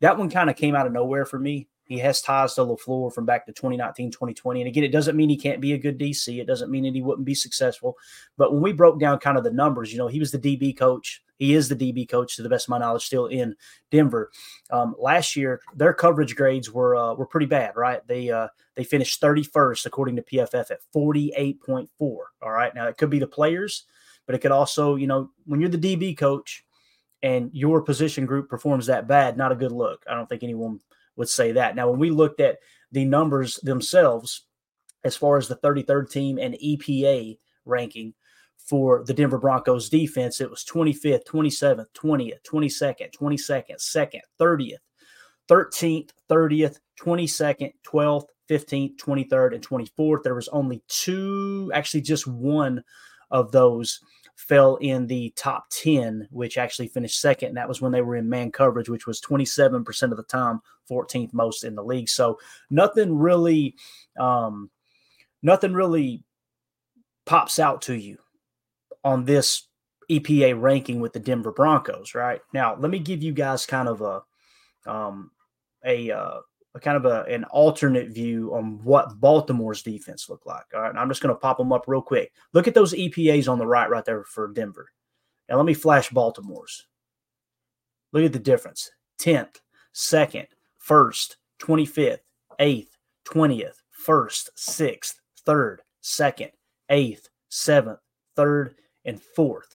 [0.00, 1.68] that one, kind of came out of nowhere for me.
[1.84, 4.60] He has ties to LaFleur from back to 2019, 2020.
[4.60, 6.38] And again, it doesn't mean he can't be a good DC.
[6.38, 7.96] It doesn't mean that he wouldn't be successful.
[8.36, 10.76] But when we broke down kind of the numbers, you know, he was the DB
[10.76, 13.56] coach He is the DB coach, to the best of my knowledge, still in
[13.90, 14.30] Denver.
[14.70, 18.06] Um, last year, their coverage grades were uh, were pretty bad, right?
[18.06, 21.88] They uh, they finished 31st according to PFF at 48.4.
[22.00, 23.86] All right, now it could be the players,
[24.28, 26.62] but it could also, you know, when you're the DB coach
[27.22, 30.04] and your position group performs that bad, not a good look.
[30.06, 30.80] I don't think anyone
[31.16, 31.74] would say that.
[31.74, 32.58] Now, when we looked at
[32.92, 34.42] the numbers themselves,
[35.02, 38.12] as far as the 33rd team and EPA ranking
[38.58, 44.72] for the Denver Broncos defense, it was 25th, 27th, 20th, 22nd, 22nd, 2nd, 30th,
[45.48, 50.22] 13th, 30th, 22nd, 12th, 15th, 23rd, and 24th.
[50.22, 52.84] There was only two, actually just one
[53.30, 54.00] of those
[54.38, 57.48] fell in the top 10, which actually finished second.
[57.48, 60.60] And that was when they were in man coverage, which was 27% of the time,
[60.88, 62.08] 14th most in the league.
[62.08, 62.38] So
[62.70, 63.74] nothing really,
[64.18, 64.70] um,
[65.42, 66.22] nothing really
[67.26, 68.18] pops out to you
[69.02, 69.66] on this
[70.08, 72.40] EPA ranking with the Denver Broncos, right?
[72.54, 74.22] Now, let me give you guys kind of a,
[74.88, 75.32] um,
[75.84, 76.38] a, uh,
[76.74, 80.64] a kind of a, an alternate view on what Baltimore's defense looked like.
[80.74, 80.94] All right.
[80.94, 82.32] I'm just going to pop them up real quick.
[82.52, 84.92] Look at those EPAs on the right, right there for Denver.
[85.48, 86.86] Now, let me flash Baltimore's.
[88.12, 89.56] Look at the difference 10th,
[89.94, 90.46] 2nd,
[90.86, 92.18] 1st, 25th,
[92.60, 92.88] 8th,
[93.26, 93.74] 20th,
[94.06, 95.14] 1st, 6th,
[95.46, 96.50] 3rd, 2nd,
[96.90, 97.98] 8th, 7th,
[98.36, 99.76] 3rd, and 4th.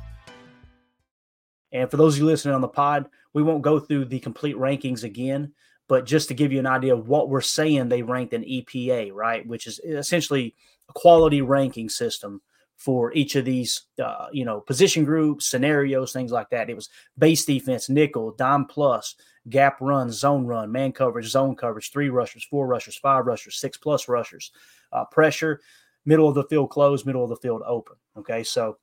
[1.71, 4.55] And for those of you listening on the pod, we won't go through the complete
[4.55, 5.53] rankings again,
[5.87, 9.13] but just to give you an idea of what we're saying they ranked an EPA,
[9.13, 9.45] right?
[9.45, 10.55] Which is essentially
[10.89, 12.41] a quality ranking system
[12.81, 16.69] for each of these, uh, you know, position groups, scenarios, things like that.
[16.69, 19.15] It was base defense, nickel, dime plus,
[19.49, 23.77] gap run, zone run, man coverage, zone coverage, three rushers, four rushers, five rushers, six
[23.77, 24.51] plus rushers,
[24.91, 25.61] uh, pressure,
[26.05, 27.95] middle of the field closed, middle of the field open.
[28.17, 28.77] Okay, so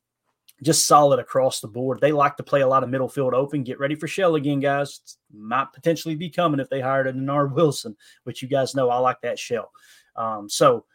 [0.63, 1.99] just solid across the board.
[2.01, 3.63] They like to play a lot of middle field open.
[3.63, 5.17] Get ready for Shell again, guys.
[5.33, 8.97] Might potentially be coming if they hired a Dennard Wilson, which you guys know I
[8.97, 9.71] like that Shell.
[10.15, 10.85] Um, so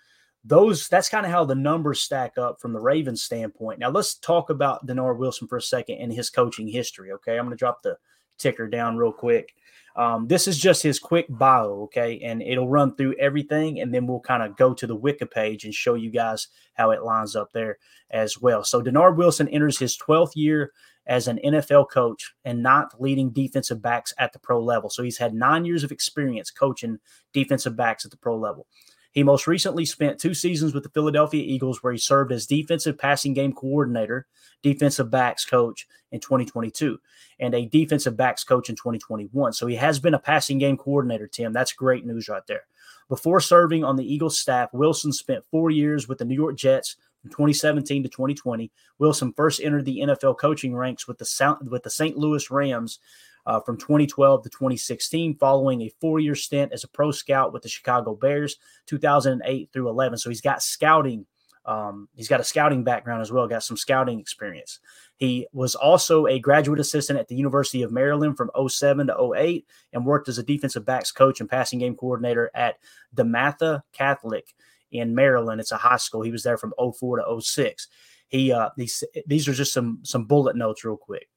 [0.45, 3.79] those that's kind of how the numbers stack up from the Ravens standpoint.
[3.79, 7.13] Now let's talk about Dennard Wilson for a second and his coaching history.
[7.13, 7.97] Okay, I'm going to drop the
[8.39, 9.55] ticker down real quick.
[9.97, 14.07] Um, this is just his quick bio, okay, and it'll run through everything, and then
[14.07, 17.37] we'll kind of go to the Wiki page and show you guys how it lines
[17.37, 17.79] up there
[18.11, 18.65] as well.
[18.65, 20.73] So Dennard Wilson enters his 12th year
[21.07, 24.91] as an NFL coach and not leading defensive backs at the pro level.
[24.91, 26.99] So he's had nine years of experience coaching
[27.33, 28.67] defensive backs at the pro level.
[29.15, 32.99] He most recently spent two seasons with the Philadelphia Eagles, where he served as defensive
[32.99, 34.27] passing game coordinator,
[34.61, 36.99] defensive backs coach in 2022,
[37.39, 39.53] and a defensive backs coach in 2021.
[39.53, 41.53] So he has been a passing game coordinator, Tim.
[41.53, 42.65] That's great news right there.
[43.09, 46.97] Before serving on the Eagles staff, Wilson spent four years with the New York Jets
[47.23, 48.73] from 2017 to 2020.
[48.99, 52.17] Wilson first entered the NFL coaching ranks with the with the St.
[52.17, 52.99] Louis Rams
[53.47, 57.63] uh, from 2012 to 2016, following a four year stint as a pro scout with
[57.63, 60.19] the Chicago Bears, 2008 through 11.
[60.19, 61.27] So he's got scouting.
[61.67, 64.81] Um, he's got a scouting background as well, got some scouting experience.
[65.17, 69.67] He was also a graduate assistant at the University of Maryland from 07 to 08
[69.95, 72.77] and worked as a defensive backs coach and passing game coordinator at
[73.17, 74.53] DeMatha Catholic
[74.93, 75.61] in Maryland.
[75.61, 76.21] It's a high school.
[76.21, 77.89] He was there from 04 to 06.
[78.29, 81.29] He uh, these these are just some some bullet notes real quick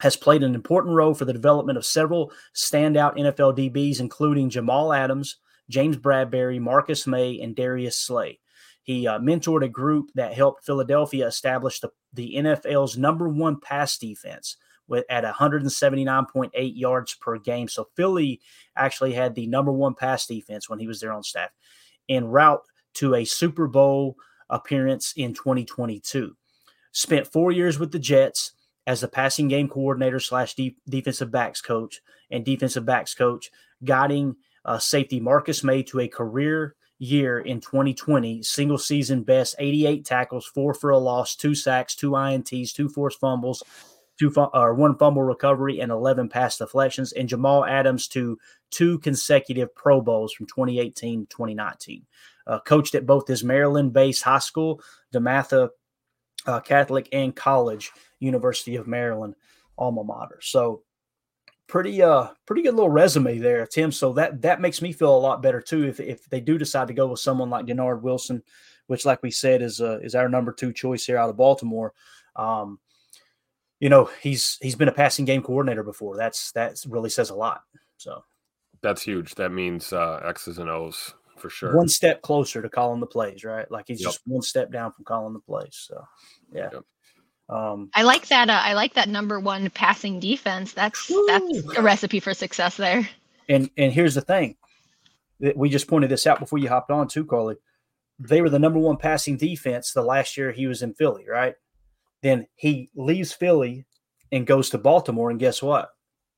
[0.00, 4.92] has played an important role for the development of several standout NFL DBs, including Jamal
[4.92, 5.36] Adams,
[5.68, 8.40] James Bradberry, Marcus Maye, and Darius Slay.
[8.82, 13.98] He uh, mentored a group that helped Philadelphia establish the, the NFL's number one pass
[13.98, 14.56] defense
[14.88, 17.68] with at 179.8 yards per game.
[17.68, 18.40] So Philly
[18.76, 21.50] actually had the number one pass defense when he was there on staff,
[22.08, 22.62] en route
[22.94, 24.16] to a Super Bowl
[24.48, 26.34] appearance in 2022.
[26.92, 28.52] Spent four years with the Jets
[28.86, 30.54] as the passing game coordinator slash
[30.88, 33.50] defensive backs coach and defensive backs coach,
[33.84, 40.04] guiding uh, safety Marcus Maye to a career year in 2020, single season best 88
[40.04, 43.62] tackles, four for a loss, two sacks, two INTs, two forced fumbles,
[44.18, 48.38] two or one fumble recovery, and 11 pass deflections, and Jamal Adams to
[48.70, 52.06] two consecutive Pro Bowls from 2018 to 2019.
[52.46, 54.82] Uh, coached at both his Maryland based high school,
[55.14, 55.70] DeMatha
[56.46, 59.34] uh, Catholic, and college University of Maryland
[59.78, 60.38] alma mater.
[60.42, 60.82] So
[61.66, 63.92] pretty uh pretty good little resume there, Tim.
[63.92, 66.88] So that that makes me feel a lot better too if if they do decide
[66.88, 68.42] to go with someone like Dennard Wilson,
[68.88, 71.94] which like we said is uh, is our number two choice here out of Baltimore.
[72.36, 72.78] Um,
[73.78, 76.16] you know, he's he's been a passing game coordinator before.
[76.16, 77.62] That's that really says a lot.
[77.96, 78.24] So
[78.82, 79.34] that's huge.
[79.36, 81.76] That means uh, X's and O's for sure.
[81.76, 83.70] One step closer to calling the plays, right?
[83.70, 84.08] Like he's yep.
[84.08, 85.86] just one step down from calling the plays.
[85.88, 86.04] So
[86.52, 86.68] yeah.
[86.72, 86.84] Yep.
[87.48, 88.48] Um, I like that.
[88.48, 90.72] Uh, I like that number one passing defense.
[90.72, 93.08] That's that's a recipe for success there.
[93.48, 94.56] And and here's the thing,
[95.40, 97.56] that we just pointed this out before you hopped on too, Carly.
[98.18, 101.54] They were the number one passing defense the last year he was in Philly, right?
[102.22, 103.86] Then he leaves Philly
[104.30, 105.88] and goes to Baltimore, and guess what?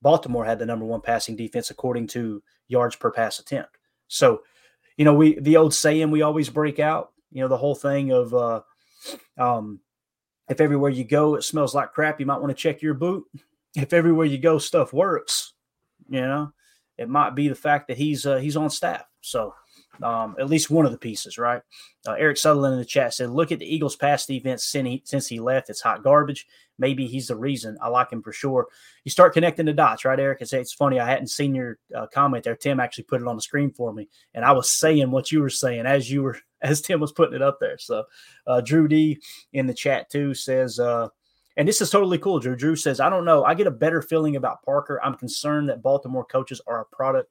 [0.01, 3.77] Baltimore had the number one passing defense according to yards per pass attempt.
[4.09, 4.43] So,
[4.97, 7.13] you know, we the old saying we always break out.
[7.31, 8.61] You know, the whole thing of uh,
[9.39, 9.81] um,
[10.49, 13.25] if everywhere you go it smells like crap, you might want to check your boot.
[13.75, 15.55] If everywhere you go stuff works,
[16.09, 16.53] you know,
[16.99, 19.05] it might be the fact that he's uh, he's on staff.
[19.23, 19.55] So
[20.03, 21.63] um, at least one of the pieces, right?
[22.07, 25.03] Uh, Eric Sutherland in the chat said, "Look at the Eagles' past defense since he,
[25.05, 25.71] since he left.
[25.71, 26.47] It's hot garbage.
[26.83, 27.79] Maybe he's the reason.
[27.81, 28.67] I like him for sure.
[29.05, 30.39] You start connecting the dots, right, Eric?
[30.41, 30.99] It's, it's funny.
[30.99, 32.57] I hadn't seen your uh, comment there.
[32.57, 35.41] Tim actually put it on the screen for me, and I was saying what you
[35.41, 37.79] were saying as you were as Tim was putting it up there.
[37.79, 38.05] So,
[38.49, 41.09] uh, Drew D in the chat too says." Uh,
[41.59, 42.41] and this is totally cool.
[42.41, 43.45] Drew Drew says, I don't know.
[43.45, 44.99] I get a better feeling about Parker.
[45.05, 47.31] I'm concerned that Baltimore coaches are a product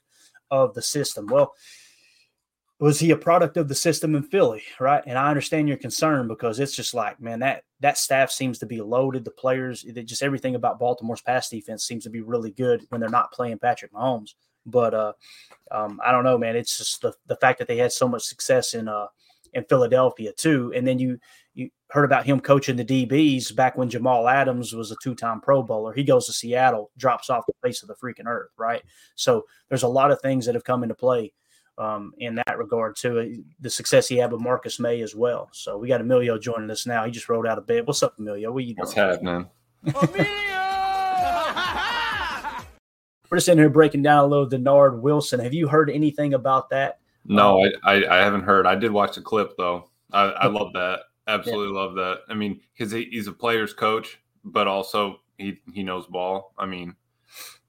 [0.52, 1.26] of the system.
[1.26, 1.56] Well,
[2.82, 5.04] was he a product of the system in Philly, right?
[5.06, 8.66] And I understand your concern because it's just like, man, that that staff seems to
[8.66, 9.24] be loaded.
[9.24, 13.10] The players, just everything about Baltimore's pass defense seems to be really good when they're
[13.10, 14.34] not playing Patrick Mahomes.
[14.66, 15.14] But uh,
[15.70, 16.56] um, I don't know, man.
[16.56, 19.08] It's just the the fact that they had so much success in uh
[19.54, 21.20] in Philadelphia too, and then you
[21.54, 25.40] you heard about him coaching the DBs back when Jamal Adams was a two time
[25.40, 25.94] Pro Bowler.
[25.94, 28.82] He goes to Seattle, drops off the face of the freaking earth, right?
[29.14, 31.32] So there's a lot of things that have come into play
[31.78, 35.50] um, in that regard to The success he had with Marcus Maye as well.
[35.52, 37.06] So we got Emilio joining us now.
[37.06, 37.88] He just rolled out of bed.
[37.88, 38.52] What's up, Emilio?
[38.52, 38.86] What you doing?
[38.86, 39.50] What's happening?
[43.32, 45.40] We're just in here breaking down a little Dennard Wilson.
[45.40, 47.00] Have you heard anything about that?
[47.26, 48.66] No, um, I, I, I haven't heard.
[48.66, 49.90] I did watch the clip though.
[50.12, 51.00] I, I love that.
[51.28, 51.82] Absolutely yeah.
[51.82, 52.20] love that.
[52.30, 56.54] I mean, because he, he's a player's coach, but also he he knows ball.
[56.58, 56.96] I mean,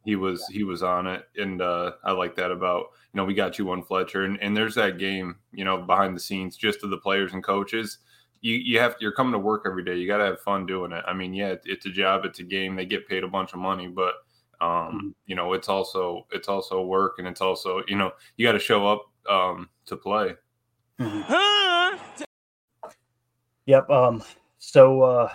[0.05, 3.35] he was he was on it, and uh, I like that about you know, we
[3.35, 6.81] got you one Fletcher, and, and there's that game, you know, behind the scenes, just
[6.81, 7.99] to the players and coaches.
[8.41, 9.97] You you have you're coming to work every day.
[9.97, 11.05] You got to have fun doing it.
[11.07, 12.75] I mean, yeah, it's a job, it's a game.
[12.75, 14.15] They get paid a bunch of money, but
[14.61, 15.09] um, mm-hmm.
[15.27, 18.59] you know, it's also it's also work, and it's also you know you got to
[18.59, 20.35] show up um, to play.
[20.99, 22.23] Mm-hmm.
[23.67, 23.91] Yep.
[23.91, 24.23] Um.
[24.59, 25.33] So uh,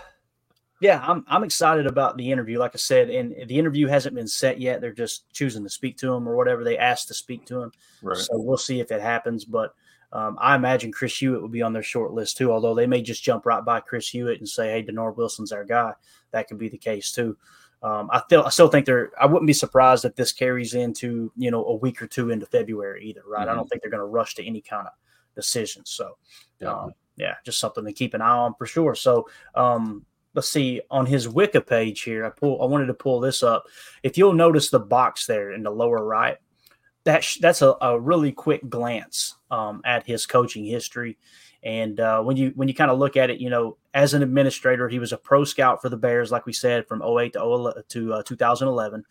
[0.80, 2.60] yeah, I'm I'm excited about the interview.
[2.60, 4.80] Like I said, and the interview hasn't been set yet.
[4.82, 7.72] They're just choosing to speak to him or whatever they asked to speak to him.
[8.02, 8.18] Right.
[8.18, 9.44] So we'll see if it happens.
[9.46, 9.74] But
[10.12, 12.52] um, I imagine Chris Hewitt will be on their short list too.
[12.52, 15.66] Although they may just jump right by Chris Hewitt and say, "Hey, Dennard Wilson's our
[15.66, 15.94] guy."
[16.32, 17.36] That could be the case too.
[17.84, 19.12] Um, I feel I still think they're.
[19.20, 22.46] I wouldn't be surprised if this carries into you know a week or two into
[22.46, 23.22] February either.
[23.28, 23.48] Right?
[23.48, 23.56] I Mhm.
[23.56, 24.94] don't think they're going to rush to any kind of
[25.36, 25.86] decision.
[25.86, 26.18] So
[26.60, 26.72] Yeah.
[26.74, 28.96] um, yeah, just something to keep an eye on for sure.
[28.96, 30.06] So um,
[30.38, 32.24] let's see on his Wiki page here.
[32.24, 32.62] I pull.
[32.62, 33.66] I wanted to pull this up.
[34.04, 36.38] If you'll notice the box there in the lower right,
[37.06, 41.18] that sh- that's a, a really quick glance um, at his coaching history.
[41.64, 44.22] And uh, when you when you kind of look at it, you know, as an
[44.22, 47.40] administrator, he was a pro scout for the Bears, like we said, from 08 to
[47.40, 49.04] 0, to uh, 2011.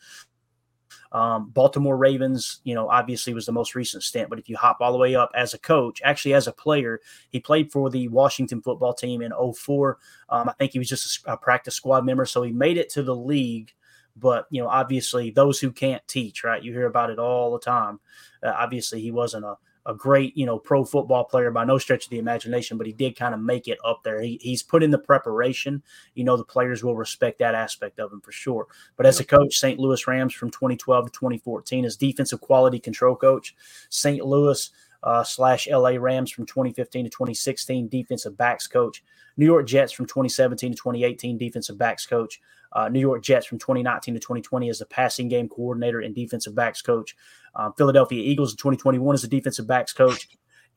[1.12, 4.28] Um, Baltimore Ravens, you know, obviously was the most recent stint.
[4.28, 7.00] But if you hop all the way up as a coach, actually as a player,
[7.30, 9.98] he played for the Washington football team in 04.
[10.28, 12.26] Um, I think he was just a, a practice squad member.
[12.26, 13.72] So he made it to the league.
[14.18, 16.62] But, you know, obviously those who can't teach, right?
[16.62, 18.00] You hear about it all the time.
[18.42, 22.04] Uh, obviously he wasn't a, a great, you know, pro football player by no stretch
[22.04, 24.20] of the imagination, but he did kind of make it up there.
[24.20, 25.82] He, he's put in the preparation.
[26.14, 28.66] You know, the players will respect that aspect of him for sure.
[28.96, 29.78] But as a coach, St.
[29.78, 33.54] Louis Rams from 2012 to 2014 as defensive quality control coach,
[33.88, 34.24] St.
[34.24, 34.70] Louis
[35.04, 39.04] uh, slash LA Rams from 2015 to 2016 defensive backs coach,
[39.36, 42.40] New York Jets from 2017 to 2018 defensive backs coach,
[42.76, 46.54] uh, New York Jets from 2019 to 2020 as the passing game coordinator and defensive
[46.54, 47.16] backs coach,
[47.54, 50.28] um, Philadelphia Eagles in 2021 as the defensive backs coach.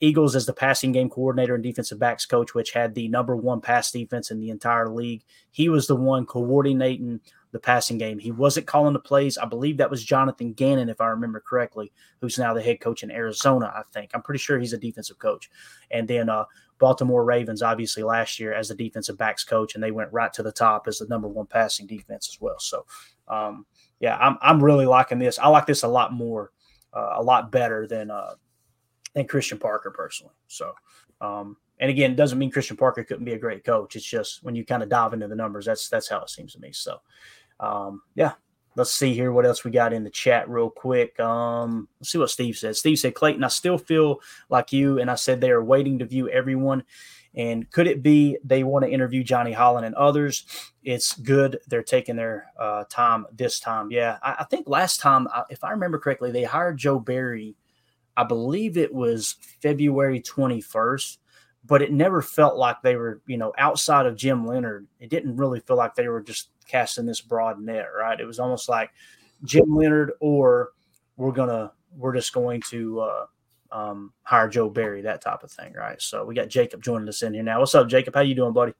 [0.01, 3.59] Eagles as the passing game coordinator and defensive backs coach, which had the number one
[3.59, 5.23] pass defense in the entire league.
[5.51, 7.19] He was the one coordinating
[7.51, 8.19] the passing game.
[8.19, 9.37] He wasn't calling the plays.
[9.37, 13.03] I believe that was Jonathan Gannon, if I remember correctly, who's now the head coach
[13.03, 14.11] in Arizona, I think.
[14.13, 15.49] I'm pretty sure he's a defensive coach.
[15.91, 16.45] And then uh,
[16.77, 20.43] Baltimore Ravens, obviously, last year as the defensive backs coach, and they went right to
[20.43, 22.59] the top as the number one passing defense as well.
[22.59, 22.85] So,
[23.27, 23.65] um,
[23.99, 25.39] yeah, I'm, I'm really liking this.
[25.39, 26.51] I like this a lot more,
[26.93, 28.35] uh, a lot better than uh,
[29.13, 30.33] than Christian Parker personally.
[30.47, 30.73] So,
[31.21, 33.95] um, and again, it doesn't mean Christian Parker couldn't be a great coach.
[33.95, 36.53] It's just when you kind of dive into the numbers, that's that's how it seems
[36.53, 36.71] to me.
[36.71, 36.99] So,
[37.59, 38.33] um, yeah,
[38.75, 41.19] let's see here what else we got in the chat real quick.
[41.19, 42.75] Um, let's see what Steve said.
[42.75, 46.05] Steve said, Clayton, I still feel like you, and I said they are waiting to
[46.05, 46.83] view everyone.
[47.35, 50.45] And could it be they want to interview Johnny Holland and others?
[50.83, 53.91] It's good they're taking their uh, time this time.
[53.91, 57.55] Yeah, I, I think last time, if I remember correctly, they hired Joe Barry.
[58.19, 61.19] I believe it was February 21st,
[61.63, 64.87] but it never felt like they were, you know, outside of Jim Leonhard.
[64.99, 68.19] It didn't really feel like they were just casting this broad net, right?
[68.19, 68.91] It was almost like
[69.45, 70.71] Jim Leonhard or
[71.15, 73.25] we're gonna we're just going to uh,
[73.71, 76.01] um, hire Joe Barry, that type of thing, right?
[76.01, 77.59] So we got Jacob joining us in here now.
[77.59, 78.15] What's up, Jacob?
[78.15, 78.73] How you doing, buddy?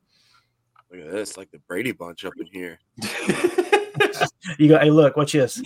[0.92, 2.78] Look at this, like the Brady bunch up in here.
[4.58, 5.62] You got hey, look, what's this?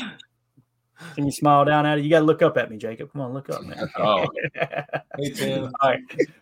[1.16, 2.04] Can you smile down at it?
[2.04, 3.12] You got to look up at me, Jacob.
[3.12, 3.90] Come on, look up, man.
[3.98, 4.28] Oh.
[5.18, 5.72] hey, Tim.
[5.82, 6.00] All right.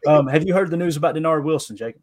[0.08, 2.02] Um, have you heard the news about Dennard Wilson, Jacob?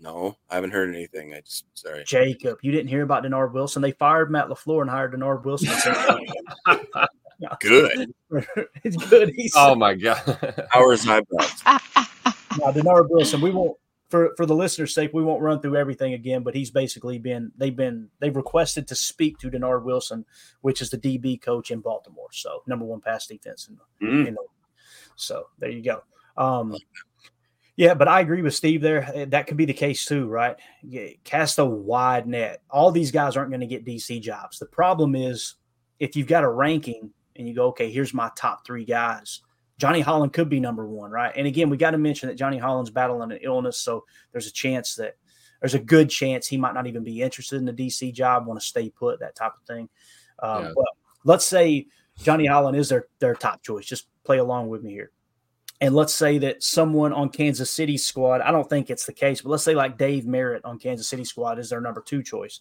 [0.00, 1.32] No, I haven't heard anything.
[1.32, 2.04] I just sorry.
[2.04, 3.80] Jacob, you didn't hear about Dennard Wilson.
[3.80, 5.70] They fired Matt LaFleur and hired Dennard Wilson.
[7.60, 8.12] Good.
[8.84, 9.32] it's good.
[9.34, 10.66] He's Oh my god.
[10.70, 11.62] Howard's eyebrows.
[11.64, 13.40] now Dennard Wilson.
[13.40, 13.76] We won't
[14.14, 15.10] for for the listeners' sake.
[15.12, 16.44] We won't run through everything again.
[16.44, 20.24] But he's basically been they've been they've requested to speak to Dennard Wilson,
[20.60, 22.28] which is the DB coach in Baltimore.
[22.30, 24.28] So number one pass defense in the, Mm.
[24.28, 24.40] in the
[25.16, 26.04] so there you go.
[26.36, 26.76] Um,
[27.74, 29.04] yeah, but I agree with Steve there.
[29.12, 30.54] Uh, That could be the case too, right?
[30.84, 32.62] Yeah, Cast a wide net.
[32.70, 34.60] All these guys aren't going to get DC jobs.
[34.60, 35.56] The problem is
[35.98, 39.40] if you've got a ranking and you go, okay, here's my top three guys.
[39.78, 41.32] Johnny Holland could be number one, right?
[41.34, 44.52] And again, we got to mention that Johnny Holland's battling an illness, so there's a
[44.52, 45.16] chance that
[45.60, 48.60] there's a good chance he might not even be interested in the DC job, want
[48.60, 49.88] to stay put, that type of thing.
[50.40, 50.72] Um, Yeah.
[50.76, 50.86] But
[51.24, 51.86] let's say
[52.22, 53.86] Johnny Holland is their their top choice.
[53.86, 55.10] Just play along with me here.
[55.80, 59.42] And let's say that someone on Kansas City squad, I don't think it's the case,
[59.42, 62.60] but let's say like Dave Merritt on Kansas City squad is their number two choice.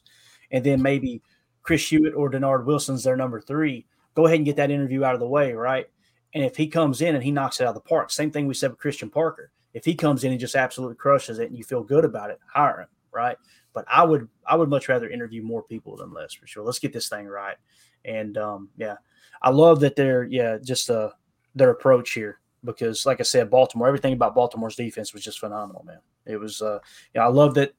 [0.51, 1.21] And then maybe
[1.61, 3.85] Chris Hewitt or Dennard Wilson's their number three.
[4.15, 5.85] Go ahead and get that interview out of the way, right?
[6.33, 8.47] And if he comes in and he knocks it out of the park, same thing
[8.47, 9.51] we said with Christian Parker.
[9.73, 12.39] If he comes in and just absolutely crushes it and you feel good about it,
[12.51, 13.37] hire him, right?
[13.73, 16.63] But I would I would much rather interview more people than less for sure.
[16.63, 17.57] Let's get this thing right.
[18.05, 18.95] And um, yeah,
[19.41, 21.09] I love that they're yeah just uh
[21.55, 25.83] their approach here because like I said, Baltimore, everything about Baltimore's defense was just phenomenal,
[25.85, 25.99] man.
[26.25, 26.79] It was uh
[27.15, 27.73] yeah, I love that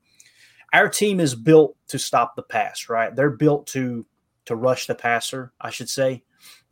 [0.73, 3.15] our team is built to stop the pass, right?
[3.15, 4.05] They're built to
[4.47, 6.23] to rush the passer, I should say.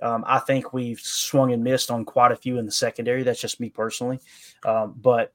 [0.03, 3.23] Um, I think we've swung and missed on quite a few in the secondary.
[3.23, 4.19] That's just me personally.
[4.65, 5.33] Um, but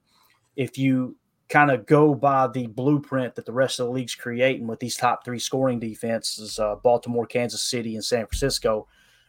[0.56, 1.16] if you
[1.48, 4.96] kind of go by the blueprint that the rest of the league's creating with these
[4.96, 8.86] top three scoring defenses, uh, Baltimore, Kansas City, and San Francisco,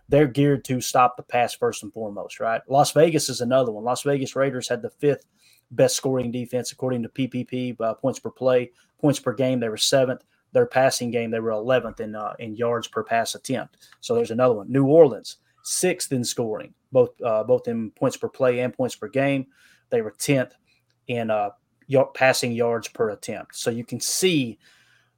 [0.09, 2.61] they're geared to stop the pass first and foremost, right?
[2.67, 3.83] Las Vegas is another one.
[3.83, 5.25] Las Vegas Raiders had the fifth
[5.71, 9.59] best scoring defense according to PPP uh, points per play, points per game.
[9.59, 10.23] They were seventh.
[10.51, 13.77] Their passing game, they were 11th in uh, in yards per pass attempt.
[14.01, 14.71] So there's another one.
[14.71, 19.07] New Orleans, sixth in scoring, both uh, both in points per play and points per
[19.07, 19.47] game.
[19.89, 20.51] They were 10th
[21.07, 21.49] in uh,
[22.13, 23.55] passing yards per attempt.
[23.55, 24.59] So you can see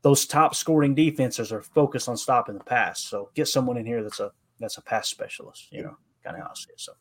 [0.01, 3.01] those top scoring defenses are focused on stopping the pass.
[3.01, 5.67] So get someone in here that's a that's a pass specialist.
[5.71, 6.79] You know, kind of how I see it.
[6.79, 6.93] So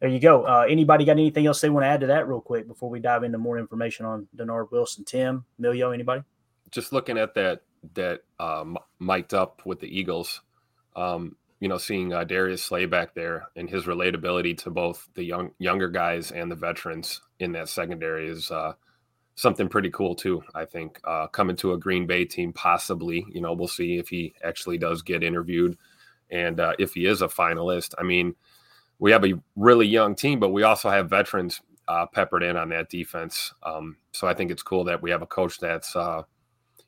[0.00, 0.44] there you go.
[0.44, 3.00] Uh, anybody got anything else they want to add to that real quick before we
[3.00, 6.22] dive into more information on Dennard Wilson, Tim, Milio, anybody?
[6.70, 7.62] Just looking at that
[7.94, 8.64] that uh,
[8.98, 10.40] mic'd up with the Eagles,
[10.96, 15.24] um, you know, seeing uh, Darius Slay back there and his relatability to both the
[15.24, 18.74] young younger guys and the veterans in that secondary is uh,
[19.34, 20.42] something pretty cool too.
[20.54, 24.08] I think uh, coming to a Green Bay team, possibly, you know, we'll see if
[24.08, 25.78] he actually does get interviewed
[26.30, 27.94] and uh, if he is a finalist.
[27.98, 28.34] I mean
[28.98, 32.68] we have a really young team, but we also have veterans uh, peppered in on
[32.70, 33.54] that defense.
[33.62, 36.24] Um, so I think it's cool that we have a coach that's uh,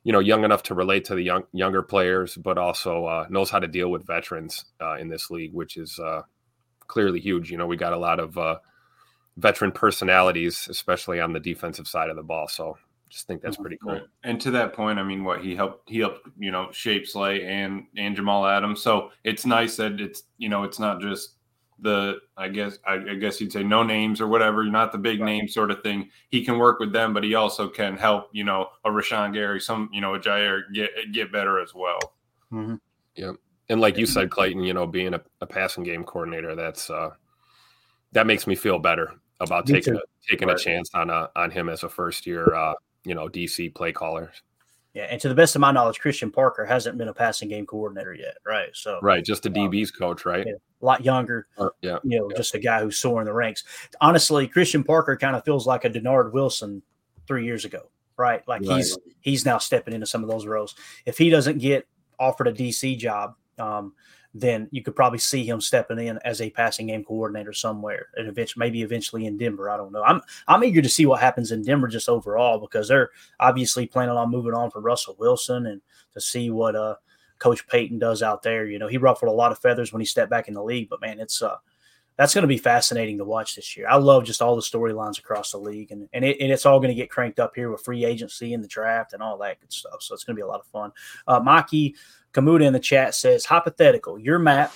[0.03, 3.49] you know young enough to relate to the young younger players, but also uh, knows
[3.49, 6.23] how to deal with veterans uh, in this league, which is uh,
[6.87, 7.51] clearly huge.
[7.51, 8.57] You know, we got a lot of uh,
[9.37, 12.47] veteran personalities, especially on the defensive side of the ball.
[12.47, 12.77] So
[13.09, 13.93] just think that's pretty cool.
[13.93, 14.03] Right.
[14.23, 17.45] And to that point, I mean, what he helped he helped you know shape Slay
[17.45, 18.81] and and Jamal Adams.
[18.81, 21.35] So it's nice that it's you know it's not just
[21.81, 25.19] the I guess I, I, guess you'd say no names or whatever, not the big
[25.19, 25.25] right.
[25.25, 26.09] name sort of thing.
[26.29, 29.59] He can work with them, but he also can help you know a Rashan Gary,
[29.59, 31.99] some you know a Jaire get get better as well.
[32.51, 32.75] Mm-hmm.
[33.15, 33.31] Yeah,
[33.69, 37.11] and like you said, Clayton, you know, being a, a, passing game coordinator, that's uh
[38.11, 40.59] that makes me feel better about me taking a, taking right.
[40.59, 42.73] a chance on a on him as a first year uh
[43.05, 44.31] you know DC play caller.
[44.93, 47.65] Yeah, and to the best of my knowledge, Christian Parker hasn't been a passing game
[47.65, 48.69] coordinator yet, right?
[48.73, 50.45] So right, just a DB's um, coach, right?
[50.45, 51.47] Yeah, a lot younger.
[51.57, 52.37] Uh, yeah, you know, yeah.
[52.37, 53.63] just a guy who's soaring the ranks.
[53.99, 56.81] Honestly, Christian Parker kind of feels like a Dennard Wilson
[57.27, 58.45] three years ago, right?
[58.47, 58.77] Like right.
[58.77, 60.75] he's he's now stepping into some of those roles.
[61.05, 61.87] If he doesn't get
[62.19, 63.93] offered a DC job, um,
[64.33, 68.27] then you could probably see him stepping in as a passing game coordinator somewhere, and
[68.27, 69.69] eventually, maybe eventually in Denver.
[69.69, 70.03] I don't know.
[70.03, 73.09] I'm I'm eager to see what happens in Denver just overall because they're
[73.39, 75.81] obviously planning on moving on from Russell Wilson and
[76.13, 76.95] to see what uh
[77.41, 78.67] Coach Payton does out there.
[78.67, 80.89] You know, he ruffled a lot of feathers when he stepped back in the league,
[80.89, 81.57] but man, it's uh
[82.17, 83.87] that's going to be fascinating to watch this year.
[83.89, 86.79] I love just all the storylines across the league, and and, it, and it's all
[86.79, 89.59] going to get cranked up here with free agency and the draft and all that
[89.59, 90.01] good stuff.
[90.01, 90.91] So it's going to be a lot of fun.
[91.25, 91.95] Uh, Maki
[92.33, 94.71] Kamuda in the chat says, hypothetical, you're Matt.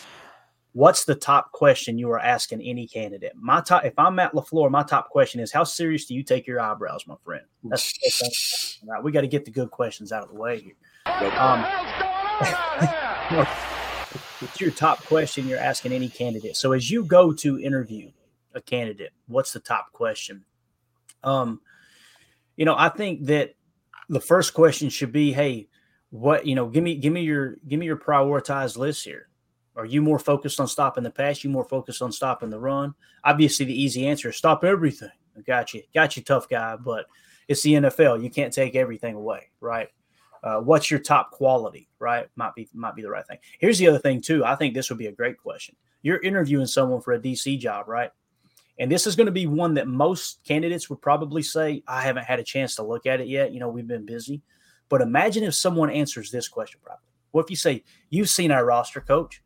[0.73, 3.33] What's the top question you are asking any candidate?
[3.35, 6.47] My top, if I'm Matt LaFleur, my top question is, how serious do you take
[6.47, 7.45] your eyebrows, my friend?
[7.63, 9.01] That's, that's right.
[9.01, 10.75] We got to get the good questions out of the way here.
[11.37, 11.63] Um,
[14.39, 16.55] what's your top question you're asking any candidate?
[16.55, 18.11] So as you go to interview
[18.53, 20.45] a candidate, what's the top question?
[21.23, 21.61] Um,
[22.55, 23.55] you know, I think that
[24.09, 25.67] the first question should be, hey,
[26.11, 29.27] what you know give me give me your give me your prioritized list here.
[29.75, 31.43] Are you more focused on stopping the pass?
[31.43, 32.95] You more focused on stopping the run?
[33.23, 35.09] Obviously the easy answer is stop everything.
[35.45, 37.07] Got you got you tough guy but
[37.47, 39.89] it's the nfl you can't take everything away right
[40.45, 42.27] uh, what's your top quality right?
[42.35, 43.39] Might be might be the right thing.
[43.59, 44.45] Here's the other thing too.
[44.45, 45.75] I think this would be a great question.
[46.03, 48.11] You're interviewing someone for a dc job right?
[48.77, 52.25] And this is going to be one that most candidates would probably say i haven't
[52.25, 53.51] had a chance to look at it yet.
[53.51, 54.41] You know we've been busy.
[54.87, 57.09] But imagine if someone answers this question properly.
[57.31, 59.41] What if you say, You've seen our roster, coach?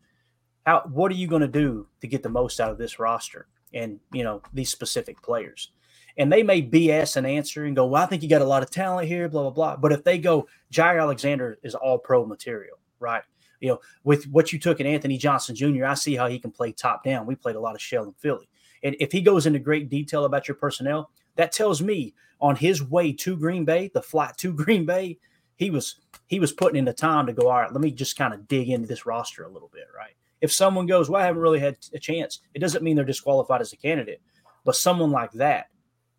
[0.65, 3.47] How what are you going to do to get the most out of this roster
[3.73, 5.71] and you know these specific players?
[6.19, 8.61] And they may BS an answer and go, Well, I think you got a lot
[8.61, 9.77] of talent here, blah, blah, blah.
[9.77, 13.23] But if they go, Jaire Alexander is all pro material, right?
[13.61, 16.51] You know, with what you took in Anthony Johnson Jr., I see how he can
[16.51, 17.25] play top down.
[17.25, 18.49] We played a lot of shell in Philly.
[18.83, 22.83] And if he goes into great detail about your personnel, that tells me on his
[22.83, 25.17] way to Green Bay, the flight to Green Bay,
[25.55, 25.95] he was
[26.27, 28.47] he was putting in the time to go, all right, let me just kind of
[28.47, 30.13] dig into this roster a little bit, right?
[30.41, 33.61] If someone goes, well, I haven't really had a chance, it doesn't mean they're disqualified
[33.61, 34.21] as a candidate.
[34.63, 35.67] But someone like that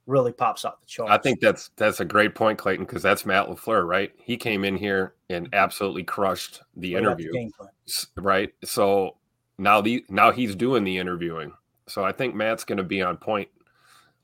[0.07, 1.11] really pops off the chart.
[1.11, 4.13] I think that's that's a great point, Clayton, because that's Matt LaFleur, right?
[4.23, 7.51] He came in here and absolutely crushed the right interview.
[7.87, 8.51] The right.
[8.65, 9.17] So
[9.59, 11.53] now the now he's doing the interviewing.
[11.89, 13.49] So I think Matt's gonna be on point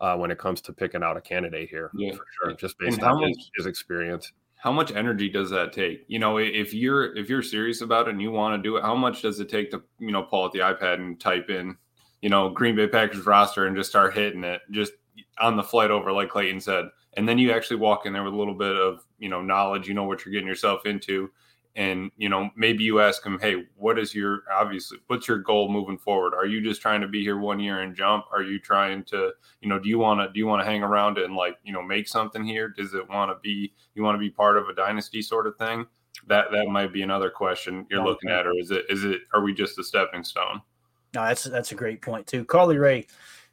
[0.01, 2.13] uh, when it comes to picking out a candidate here yeah.
[2.13, 6.19] for sure, just based on his, his experience how much energy does that take you
[6.19, 8.97] know if you're if you're serious about it and you want to do it how
[8.97, 11.77] much does it take to you know pull out the ipad and type in
[12.21, 14.93] you know green bay packers roster and just start hitting it just
[15.39, 18.35] on the flight over like clayton said and then you actually walk in there with
[18.35, 21.31] a little bit of you know knowledge, you know what you're getting yourself into,
[21.75, 25.71] and you know maybe you ask them, hey, what is your obviously what's your goal
[25.71, 26.35] moving forward?
[26.35, 28.27] Are you just trying to be here one year and jump?
[28.31, 30.83] Are you trying to you know do you want to do you want to hang
[30.83, 32.69] around and like you know make something here?
[32.69, 35.57] Does it want to be you want to be part of a dynasty sort of
[35.57, 35.87] thing?
[36.29, 39.43] That that might be another question you're looking at, or is it is it are
[39.43, 40.61] we just a stepping stone?
[41.15, 42.45] No, that's that's a great point too.
[42.45, 43.07] Carly Ray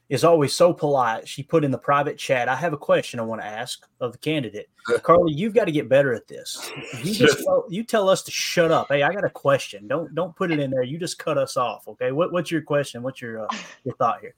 [0.09, 1.27] is always so polite.
[1.27, 2.49] She put in the private chat.
[2.49, 4.69] I have a question I want to ask of the candidate.
[5.01, 6.71] Carly, you've got to get better at this.
[7.01, 8.87] You just tell, you tell us to shut up.
[8.89, 9.87] Hey, I got a question.
[9.87, 10.83] Don't don't put it in there.
[10.83, 11.87] You just cut us off.
[11.87, 12.11] Okay.
[12.11, 13.01] What, what's your question?
[13.01, 13.47] What's your uh,
[13.83, 14.35] your thought here?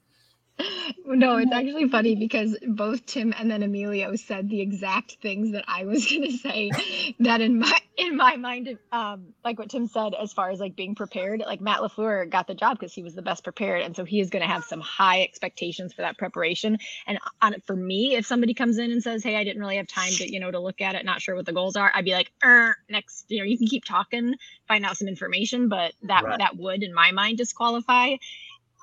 [1.05, 5.65] No, it's actually funny because both Tim and then Emilio said the exact things that
[5.67, 6.71] I was gonna say.
[7.19, 10.75] That in my in my mind, um, like what Tim said, as far as like
[10.75, 13.95] being prepared, like Matt Lafleur got the job because he was the best prepared, and
[13.95, 16.77] so he is gonna have some high expectations for that preparation.
[17.07, 19.87] And on for me, if somebody comes in and says, "Hey, I didn't really have
[19.87, 22.05] time to you know to look at it, not sure what the goals are," I'd
[22.05, 24.35] be like, er, "Next, you know, you can keep talking,
[24.67, 26.39] find out some information, but that Right.
[26.39, 28.15] that would, in my mind, disqualify."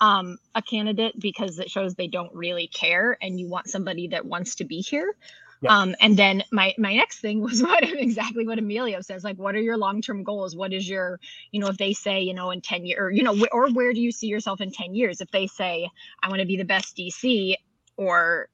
[0.02, 4.26] Um, a candidate because it shows they don't really care and you want somebody that
[4.26, 5.14] wants to be here.
[5.62, 5.78] Yeah.
[5.80, 9.22] Um, and then my my next thing was what exactly what Emilio says.
[9.22, 10.56] Like, what are your long term goals?
[10.56, 11.20] What is your,
[11.52, 13.70] you know, if they say, you know, in ten years, or you know, wh- or
[13.72, 15.20] where do you see yourself in ten years?
[15.20, 15.88] If they say,
[16.20, 17.54] I want to be the best DC,
[17.96, 18.48] or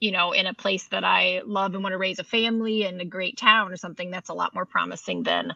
[0.00, 3.00] you know, in a place that I love and want to raise a family in
[3.00, 5.54] a great town or something, that's a lot more promising than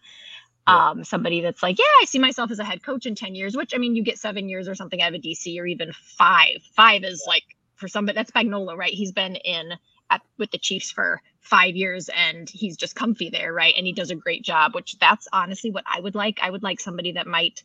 [0.67, 3.57] um, somebody that's like, yeah, I see myself as a head coach in 10 years,
[3.57, 5.93] which I mean, you get seven years or something out of a DC or even
[5.93, 6.62] five.
[6.75, 7.45] Five is like
[7.77, 8.93] for somebody that's Spagnuolo, right?
[8.93, 9.75] He's been in
[10.11, 13.75] at, with the Chiefs for five years and he's just comfy there, right?
[13.77, 16.39] And he does a great job, which that's honestly what I would like.
[16.43, 17.62] I would like somebody that might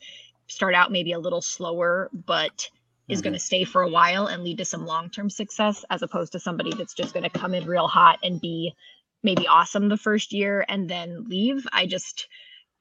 [0.48, 2.70] start out maybe a little slower, but
[3.08, 6.34] is going to stay for a while and lead to some long-term success as opposed
[6.34, 8.76] to somebody that's just going to come in real hot and be
[9.24, 11.66] maybe awesome the first year and then leave.
[11.74, 12.28] I just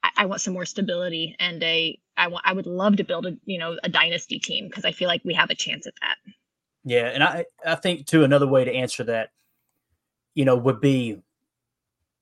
[0.03, 3.25] I, I want some more stability and a I want I would love to build
[3.25, 5.93] a you know a dynasty team because I feel like we have a chance at
[6.01, 6.17] that.
[6.83, 9.29] Yeah, and I I think too another way to answer that,
[10.33, 11.21] you know, would be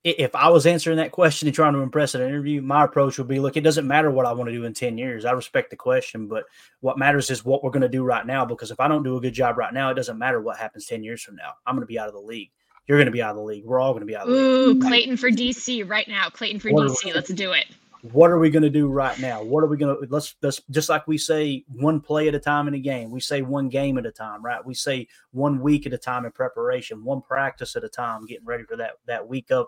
[0.04, 3.28] if I was answering that question and trying to impress an interview, my approach would
[3.28, 5.26] be, look, it doesn't matter what I want to do in ten years.
[5.26, 6.46] I respect the question, but
[6.80, 8.46] what matters is what we're going to do right now.
[8.46, 10.86] Because if I don't do a good job right now, it doesn't matter what happens
[10.86, 11.54] ten years from now.
[11.66, 12.52] I'm going to be out of the league.
[12.88, 13.66] You're going to be out of the league.
[13.66, 14.78] We're all going to be out of the league.
[14.78, 16.30] Ooh, Clayton for DC right now.
[16.30, 17.14] Clayton for What are- DC.
[17.14, 17.66] Let's do it.
[18.14, 19.44] what are we going to do right now?
[19.44, 22.40] What are we going to let's let's just like we say one play at a
[22.40, 23.12] time in a game.
[23.12, 24.66] We say one game at a time, right?
[24.66, 28.46] We say one week at a time in preparation, one practice at a time, getting
[28.46, 29.66] ready for that that week of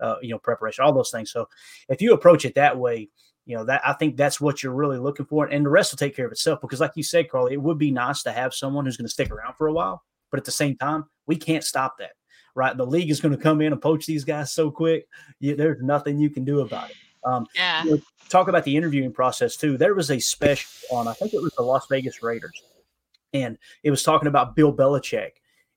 [0.00, 1.30] uh, you know preparation, all those things.
[1.30, 1.48] So
[1.90, 3.10] if you approach it that way,
[3.44, 5.98] you know that I think that's what you're really looking for, and the rest will
[5.98, 6.60] take care of itself.
[6.62, 9.12] Because like you said, Carly, it would be nice to have someone who's going to
[9.12, 12.12] stick around for a while, but at the same time, we can't stop that.
[12.54, 15.08] Right, the league is going to come in and poach these guys so quick.
[15.40, 16.96] You, there's nothing you can do about it.
[17.24, 17.84] Um, yeah.
[17.84, 17.98] you know,
[18.28, 19.78] talk about the interviewing process too.
[19.78, 22.62] There was a special on, I think it was the Las Vegas Raiders,
[23.32, 25.32] and it was talking about Bill Belichick.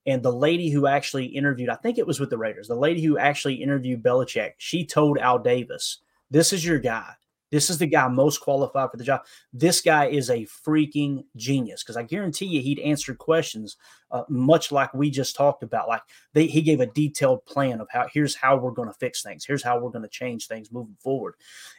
[0.06, 3.02] And the lady who actually interviewed, I think it was with the Raiders, the lady
[3.02, 5.98] who actually interviewed Belichick, she told Al Davis,
[6.30, 7.12] This is your guy.
[7.50, 9.22] This is the guy most qualified for the job.
[9.52, 13.76] This guy is a freaking genius because I guarantee you he'd answered questions
[14.10, 15.88] uh, much like we just talked about.
[15.88, 19.22] Like they, he gave a detailed plan of how here's how we're going to fix
[19.22, 19.44] things.
[19.44, 21.34] Here's how we're going to change things moving forward.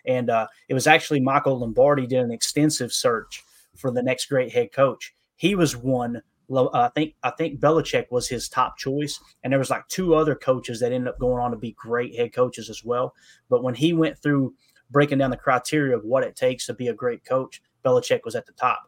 [0.06, 3.44] And uh, it was actually Michael Lombardi did an extensive search
[3.76, 5.14] for the next great head coach.
[5.36, 6.22] He was one.
[6.48, 10.16] lo- I think I think Belichick was his top choice, and there was like two
[10.16, 13.14] other coaches that ended up going on to be great head coaches as well.
[13.50, 14.56] But when he went through
[14.90, 18.36] breaking down the criteria of what it takes to be a great coach, Belichick was
[18.36, 18.88] at the top.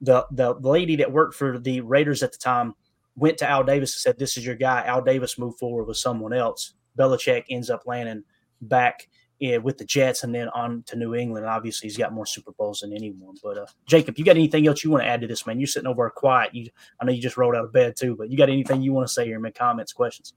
[0.00, 2.74] The the lady that worked for the Raiders at the time
[3.16, 5.96] went to Al Davis and said, "This is your guy." Al Davis moved forward with
[5.96, 6.74] someone else.
[6.96, 8.24] Belichick ends up landing
[8.60, 9.08] back
[9.40, 11.46] eh, with the Jets and then on to New England.
[11.46, 13.36] Obviously, he's got more Super Bowls than anyone.
[13.42, 15.58] But uh, Jacob, you got anything else you want to add to this, man?
[15.58, 16.54] You're sitting over quiet.
[16.54, 16.68] You,
[17.00, 19.06] I know you just rolled out of bed too, but you got anything you want
[19.06, 19.52] to say here, man?
[19.52, 20.34] Comments, questions?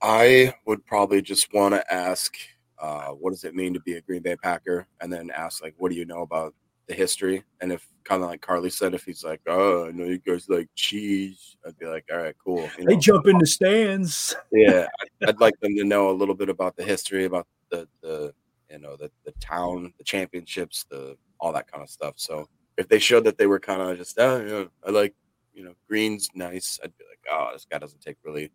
[0.00, 2.36] I would probably just want to ask,
[2.80, 4.86] uh, what does it mean to be a Green Bay Packer?
[5.00, 6.54] And then ask, like, what do you know about
[6.86, 7.44] the history?
[7.60, 10.48] And if kind of like Carly said, if he's like, oh, I know you guys
[10.48, 12.68] like cheese, I'd be like, all right, cool.
[12.78, 14.34] You They jump in the stands.
[14.52, 17.88] yeah, I'd, I'd like them to know a little bit about the history, about the
[18.02, 18.32] the
[18.70, 22.14] you know the the town, the championships, the all that kind of stuff.
[22.16, 25.14] So if they showed that they were kind of just, oh, yeah, I like
[25.52, 28.50] you know green's nice, I'd be like, oh, this guy doesn't take really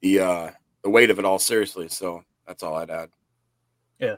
[0.00, 0.50] the uh
[0.82, 1.88] the weight of it all seriously.
[1.88, 3.10] So that's all I'd add.
[4.02, 4.16] Uh, yeah.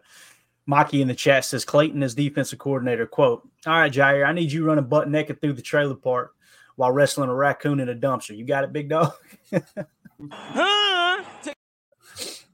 [0.68, 3.06] Maki in the chat says Clayton is defensive coordinator.
[3.06, 6.34] Quote, All right, Jaire, I need you running butt naked through the trailer park
[6.76, 8.36] while wrestling a raccoon in a dumpster.
[8.36, 9.12] You got it, big dog?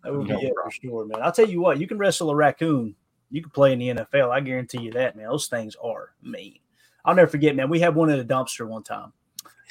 [0.03, 1.23] That would No be it for sure, man.
[1.23, 2.95] I'll tell you what, you can wrestle a raccoon.
[3.31, 4.31] You can play in the NFL.
[4.31, 5.27] I guarantee you that, man.
[5.29, 6.59] Those things are mean.
[7.05, 7.69] I'll never forget, man.
[7.69, 9.13] We had one at a dumpster one time.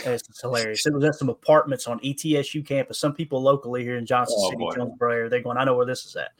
[0.06, 0.86] It's hilarious.
[0.86, 3.00] It was at some apartments on ETSU campus.
[3.00, 4.76] Some people locally here in Johnson Oh, City, boy.
[4.76, 6.32] Jonesboro area, they're going, I know where this is at.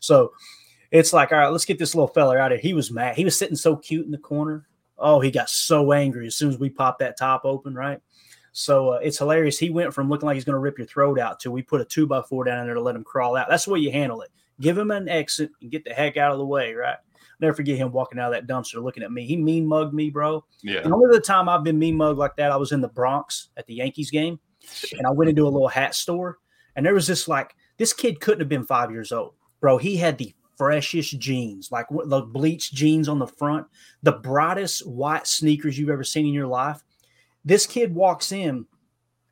[0.00, 0.32] So
[0.92, 2.70] it's like, all right, let's get this little fella out of here.
[2.70, 3.16] He was mad.
[3.16, 4.68] He was sitting so cute in the corner.
[4.98, 8.00] Oh, he got so angry as soon as we popped that top open, right?
[8.52, 9.58] So uh, it's hilarious.
[9.58, 11.80] He went from looking like he's going to rip your throat out to we put
[11.80, 13.48] a two by four down in there to let him crawl out.
[13.48, 14.30] That's the way you handle it.
[14.60, 16.98] Give him an exit and get the heck out of the way, right?
[17.40, 19.24] Never forget him walking out of that dumpster looking at me.
[19.24, 20.44] He mean mugged me, bro.
[20.62, 20.82] Yeah.
[20.82, 23.48] The only other time I've been mean mugged like that, I was in the Bronx
[23.56, 24.38] at the Yankees game,
[24.92, 26.38] and I went into a little hat store,
[26.76, 29.78] and there was this like this kid couldn't have been five years old, bro.
[29.78, 33.66] He had the freshest jeans, like the bleached jeans on the front,
[34.02, 36.82] the brightest white sneakers you've ever seen in your life.
[37.44, 38.66] This kid walks in,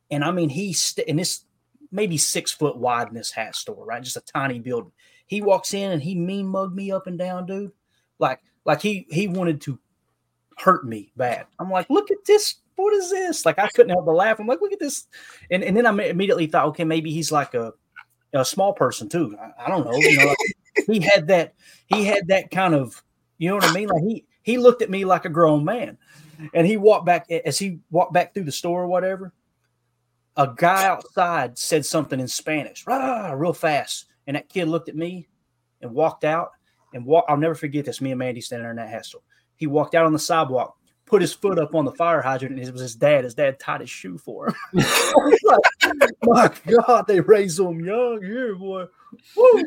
[0.09, 1.45] and I mean he's st- and this
[1.91, 4.03] maybe six foot wide in this hat store, right?
[4.03, 4.91] Just a tiny building.
[5.27, 7.71] He walks in and he mean mugged me up and down, dude.
[8.19, 9.79] Like like he he wanted to
[10.57, 11.47] hurt me bad.
[11.59, 12.55] I'm like, look at this.
[12.75, 13.45] What is this?
[13.45, 14.39] Like I couldn't help but laugh.
[14.39, 15.07] I'm like, look at this.
[15.49, 17.73] And and then I immediately thought, okay, maybe he's like a
[18.33, 19.37] a small person too.
[19.39, 19.97] I, I don't know.
[19.97, 20.37] You know, like,
[20.87, 21.53] he had that.
[21.87, 23.03] He had that kind of.
[23.37, 23.89] You know what I mean?
[23.89, 25.97] Like he he looked at me like a grown man,
[26.53, 29.33] and he walked back as he walked back through the store or whatever.
[30.37, 34.95] A guy outside said something in Spanish, rah, real fast, and that kid looked at
[34.95, 35.27] me
[35.81, 36.51] and walked out.
[36.93, 37.23] And walk.
[37.29, 38.01] I'll never forget this.
[38.01, 39.21] Me and Mandy standing there in that hat store.
[39.55, 40.75] He walked out on the sidewalk,
[41.11, 43.25] put his foot up on the fire hydrant, and it was his dad.
[43.25, 44.55] His dad tied his shoe for him.
[46.23, 48.85] Like, My God, they raised him young here, boy.
[49.35, 49.63] Woo.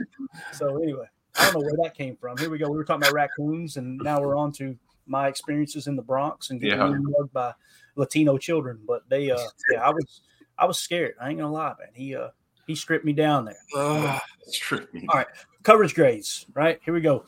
[0.52, 1.04] So anyway,
[1.36, 2.38] I don't know where that came from.
[2.38, 2.70] Here we go.
[2.70, 4.74] We were talking about raccoons, and now we're on to
[5.06, 6.96] my experiences in the Bronx and getting Yeah.
[6.98, 7.52] mugged by
[7.96, 8.80] Latino children.
[8.86, 9.38] But they, uh,
[9.70, 10.22] yeah, I was,
[10.56, 11.14] I was scared.
[11.20, 11.88] I ain't gonna lie, man.
[11.92, 12.28] He, uh,
[12.66, 13.58] he stripped me down there.
[13.76, 14.86] Ah, it's true.
[15.10, 15.26] All right,
[15.62, 16.46] coverage grades.
[16.54, 17.26] Right here we go.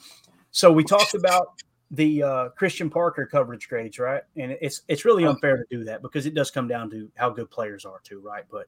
[0.52, 1.48] So we talked about
[1.90, 4.22] the uh, Christian Parker coverage grades, right?
[4.36, 7.30] And it's it's really unfair to do that because it does come down to how
[7.30, 8.44] good players are too, right?
[8.50, 8.66] But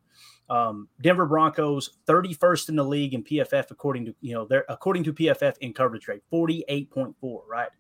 [0.55, 4.65] um, Denver Broncos, thirty first in the league in PFF according to you know they're
[4.69, 7.71] according to PFF in coverage grade, forty eight point four, right?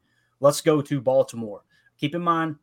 [0.41, 1.63] Let's go to Baltimore.
[1.99, 2.57] Keep in mind,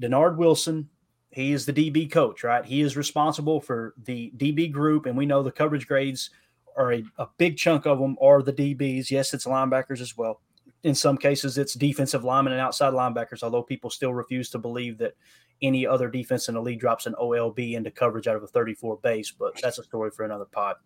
[0.00, 0.88] Dennard Wilson.
[1.30, 2.64] He is the DB coach, right?
[2.64, 6.30] He is responsible for the DB group, and we know the coverage grades
[6.76, 9.10] are a, a big chunk of them are the DBs.
[9.10, 10.40] Yes, it's linebackers as well.
[10.82, 14.98] In some cases, it's defensive linemen and outside linebackers, although people still refuse to believe
[14.98, 15.14] that
[15.62, 18.98] any other defense in the league drops an OLB into coverage out of a 34
[18.98, 20.76] base, but that's a story for another pod.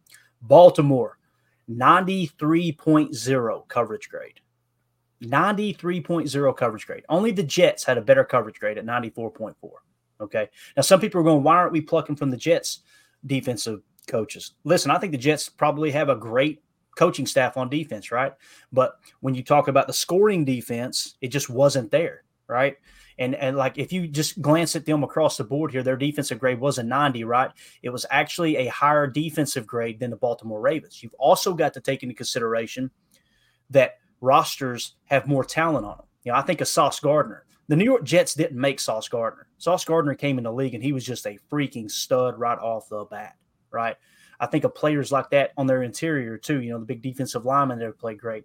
[0.43, 1.18] Baltimore,
[1.68, 4.41] 93.0 coverage grade.
[5.22, 7.05] 93.0 coverage grade.
[7.09, 9.55] Only the Jets had a better coverage grade at 94.4.
[10.20, 10.49] Okay.
[10.76, 12.80] Now, some people are going, why aren't we plucking from the Jets
[13.26, 14.55] defensive coaches?
[14.64, 16.62] Listen, I think the Jets probably have a great
[17.01, 18.35] coaching staff on defense, right?
[18.75, 22.77] But when you talk about the scoring defense, it just wasn't there, right?
[23.19, 26.39] And and like if you just glance at them across the board here, their defensive
[26.39, 27.51] grade was a 90, right?
[27.83, 31.03] It was actually a higher defensive grade than the Baltimore Ravens.
[31.03, 32.91] You've also got to take into consideration
[33.71, 36.07] that rosters have more talent on them.
[36.25, 37.47] You know, I think of Sauce Gardner.
[37.69, 39.47] The New York Jets didn't make Sauce Gardner.
[39.57, 42.91] Sauce Gardner came in the league and he was just a freaking stud right off
[42.91, 43.37] the bat,
[43.71, 43.97] right?
[44.41, 46.61] I think of players like that on their interior too.
[46.61, 48.45] You know, the big defensive linemen that played great.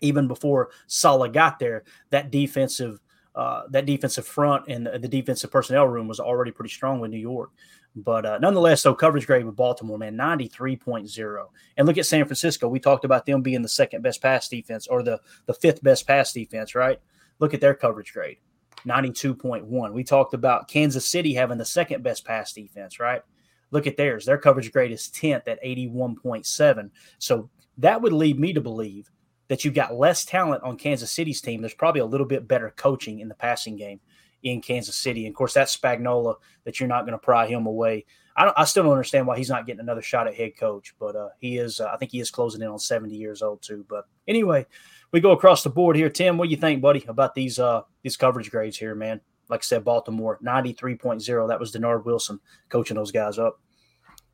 [0.00, 3.00] Even before Salah got there, that defensive
[3.34, 7.10] uh, that defensive front and the, the defensive personnel room was already pretty strong with
[7.10, 7.50] New York.
[7.94, 11.46] But uh, nonetheless, though, coverage grade with Baltimore, man, 93.0.
[11.76, 12.68] And look at San Francisco.
[12.68, 16.06] We talked about them being the second best pass defense or the, the fifth best
[16.06, 17.00] pass defense, right?
[17.38, 18.38] Look at their coverage grade,
[18.84, 19.92] 92.1.
[19.92, 23.22] We talked about Kansas City having the second best pass defense, right?
[23.70, 24.24] Look at theirs.
[24.24, 26.90] Their coverage grade is 10th at 81.7.
[27.18, 29.10] So that would lead me to believe
[29.48, 31.60] that you've got less talent on Kansas City's team.
[31.60, 34.00] There's probably a little bit better coaching in the passing game
[34.42, 35.26] in Kansas City.
[35.26, 38.04] And of course, that's Spagnuolo that you're not going to pry him away.
[38.36, 40.94] I, don't, I still don't understand why he's not getting another shot at head coach,
[41.00, 41.80] but uh, he is.
[41.80, 43.84] Uh, I think he is closing in on 70 years old too.
[43.88, 44.66] But anyway,
[45.10, 46.08] we go across the board here.
[46.08, 49.20] Tim, what do you think, buddy, about these uh, these coverage grades here, man?
[49.48, 51.48] Like I said, Baltimore 93.0.
[51.48, 53.60] That was Dennard Wilson coaching those guys up.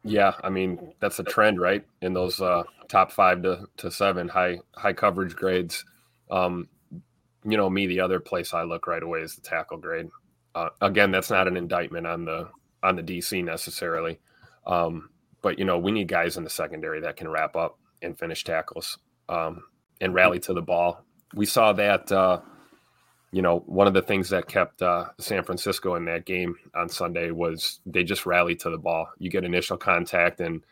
[0.04, 1.84] Yeah, I mean that's a trend, right?
[2.02, 5.84] In those uh, top five to, to seven high high coverage grades.
[6.30, 6.68] Um,
[7.42, 10.08] you know, me, the other place I look right away is the tackle grade.
[10.54, 12.50] Uh, again, that's not an indictment on the
[12.82, 14.20] on the DC necessarily,
[14.66, 15.08] um,
[15.40, 18.44] but you know, we need guys in the secondary that can wrap up and finish
[18.44, 18.98] tackles
[19.30, 19.64] um,
[20.02, 21.02] and rally to the ball.
[21.34, 22.12] We saw that.
[22.12, 22.40] Uh,
[23.34, 26.88] you know, one of the things that kept uh, San Francisco in that game on
[26.88, 29.08] Sunday was they just rallied to the ball.
[29.18, 30.62] You get initial contact, and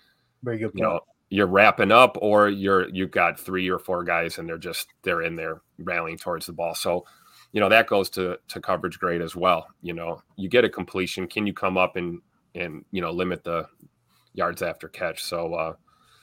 [0.45, 4.39] Very good you know, you're wrapping up or you're you've got three or four guys
[4.39, 6.77] and they're just they're in there rallying towards the ball.
[6.77, 7.05] So,
[7.51, 9.67] you know, that goes to to coverage grade as well.
[9.83, 12.21] You know, you get a completion, can you come up and
[12.55, 13.67] and you know limit the
[14.35, 15.25] yards after catch?
[15.25, 15.73] So uh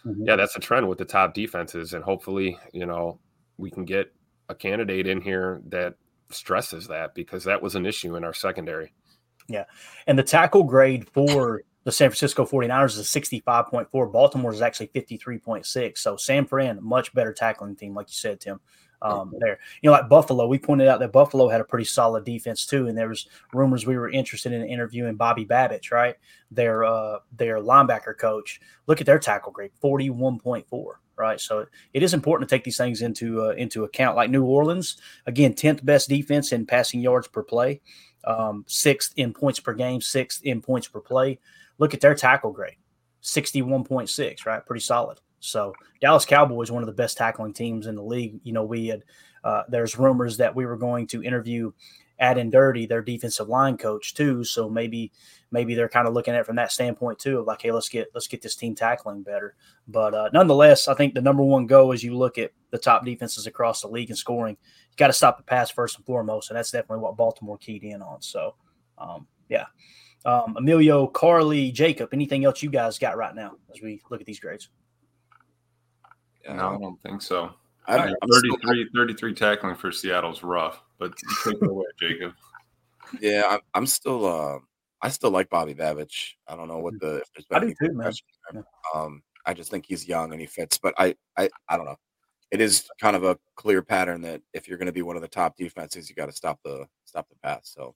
[0.06, 0.24] mm-hmm.
[0.26, 3.20] yeah, that's a trend with the top defenses and hopefully, you know,
[3.58, 4.14] we can get
[4.48, 5.96] a candidate in here that
[6.30, 8.94] stresses that because that was an issue in our secondary.
[9.48, 9.66] Yeah.
[10.08, 14.12] And the tackle grade for the San Francisco 49ers is 65.4.
[14.12, 15.98] Baltimore is actually 53.6.
[15.98, 18.60] So San Fran, much better tackling team, like you said, Tim.
[19.02, 22.26] Um, there, you know, like Buffalo, we pointed out that Buffalo had a pretty solid
[22.26, 26.16] defense too, and there was rumors we were interested in interviewing Bobby Babich, right?
[26.52, 28.60] Their uh, their linebacker coach.
[28.88, 31.40] Look at their tackle grade, forty one point four, right?
[31.40, 34.16] So it is important to take these things into uh, into account.
[34.16, 34.98] Like New Orleans,
[35.28, 37.82] again, tenth best defense in passing yards per play,
[38.24, 41.40] um, sixth in points per game, sixth in points per play.
[41.78, 42.76] Look at their tackle grade,
[43.24, 44.66] 61.6, right?
[44.66, 45.20] Pretty solid.
[45.40, 48.40] So Dallas Cowboys, one of the best tackling teams in the league.
[48.44, 49.04] You know, we had
[49.44, 51.72] uh, there's rumors that we were going to interview
[52.22, 54.44] Aden Durde, their defensive line coach, too.
[54.44, 55.12] So maybe
[55.52, 57.90] maybe they're kind of looking at it from that standpoint too, of like, hey, let's
[57.90, 59.56] get let's get this team tackling better.
[59.88, 63.06] But uh, nonetheless, I think the number one go as you look at the top
[63.06, 66.50] defenses across the league and scoring, you got to stop the pass first and foremost,
[66.50, 68.22] and that's definitely what Baltimore keyed in on.
[68.22, 68.56] So,
[68.98, 69.66] um, yeah.
[70.26, 74.28] Um, Emilio, Carly, Jacob, anything else you guys got right now as we look at
[74.28, 74.70] these grades?
[76.48, 77.52] No, I don't think so.
[77.88, 82.34] I mean, 33, 33 tackling for Seattle's rough, but take it away, Jacob.
[83.22, 84.24] Yeah, I'm, I'm still.
[84.24, 84.60] Uh,
[85.02, 86.34] I still like Bobby Babich.
[86.48, 87.00] I don't know what Mm.
[87.00, 87.16] the.
[87.18, 88.04] If there's I do too, man.
[88.06, 88.66] question.
[88.94, 90.78] Um, I just think he's young and he fits.
[90.78, 91.96] But I, I, I don't know.
[92.52, 95.22] It is kind of a clear pattern that if you're going to be one of
[95.22, 97.72] the top defenses, you got to stop the stop the pass.
[97.74, 97.96] So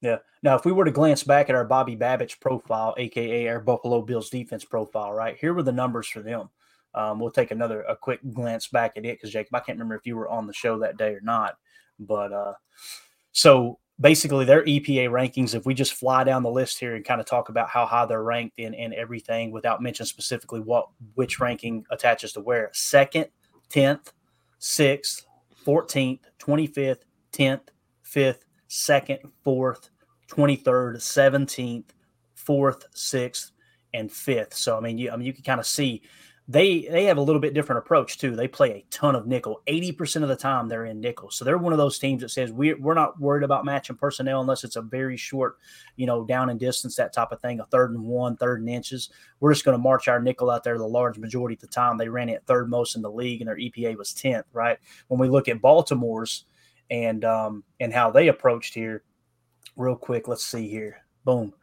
[0.00, 0.18] Yeah.
[0.42, 4.02] Now, if we were to glance back at our Bobby Babich profile, aka our Buffalo
[4.02, 6.48] Bills defense profile, right here were the numbers for them.
[6.94, 9.94] Um, we'll take another a quick glance back at it because Jacob, I can't remember
[9.94, 11.54] if you were on the show that day or not,
[12.00, 12.54] but uh,
[13.32, 15.54] so basically their EPA rankings.
[15.54, 18.06] If we just fly down the list here and kind of talk about how high
[18.06, 23.26] they're ranked in and everything, without mentioning specifically what which ranking attaches to where, second,
[23.68, 24.12] tenth,
[24.58, 25.26] sixth,
[25.64, 27.70] fourteenth, twenty fifth, tenth,
[28.02, 29.90] fifth, second, fourth,
[30.30, 31.84] 23rd, 17th,
[32.36, 33.50] 4th, 6th,
[33.92, 34.54] and 5th.
[34.54, 36.02] So I mean you I mean you can kind of see
[36.50, 38.34] they they have a little bit different approach too.
[38.34, 39.62] They play a ton of nickel.
[39.68, 41.30] 80% of the time they're in nickel.
[41.30, 44.40] So they're one of those teams that says we we're not worried about matching personnel
[44.40, 45.58] unless it's a very short,
[45.94, 48.68] you know, down and distance, that type of thing, a third and one, third and
[48.68, 49.10] inches.
[49.38, 51.96] We're just going to march our nickel out there the large majority of the time.
[51.98, 54.78] They ran it third most in the league and their EPA was 10th, right?
[55.06, 56.46] When we look at Baltimore's
[56.90, 59.04] and um and how they approached here,
[59.76, 60.26] real quick.
[60.26, 61.04] Let's see here.
[61.24, 61.54] Boom.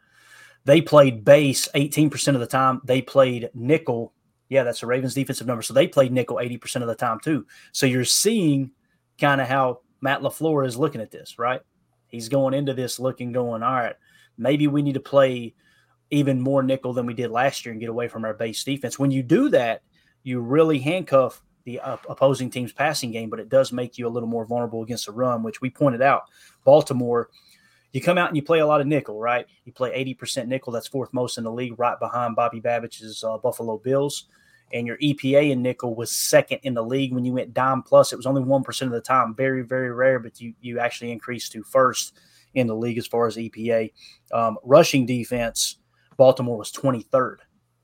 [0.66, 2.82] They played base 18% of the time.
[2.84, 4.14] They played nickel.
[4.50, 5.62] Yeah, that's the Ravens defensive number.
[5.62, 7.46] So they played nickel 80% of the time too.
[7.72, 8.72] So you're seeing
[9.20, 11.62] kind of how Matt LaFleur is looking at this, right?
[12.08, 13.96] He's going into this looking, going, all right,
[14.38, 15.54] maybe we need to play
[16.10, 18.98] even more nickel than we did last year and get away from our base defense.
[18.98, 19.82] When you do that,
[20.24, 24.30] you really handcuff the opposing team's passing game, but it does make you a little
[24.30, 26.24] more vulnerable against the run, which we pointed out.
[26.64, 27.30] Baltimore,
[27.98, 29.48] you come out and you play a lot of nickel, right?
[29.66, 30.72] You play 80% nickel.
[30.72, 34.26] That's fourth most in the league, right behind Bobby Babich's uh, Buffalo Bills.
[34.72, 38.14] And your EPA in nickel was second in the league when you went dime plus.
[38.14, 39.34] It was only 1% of the time.
[39.34, 42.14] Very, very rare, but you, you actually increased to first
[42.54, 43.92] in the league as far as EPA.
[44.32, 45.78] Um, rushing defense,
[46.18, 47.38] Baltimore was 23rd.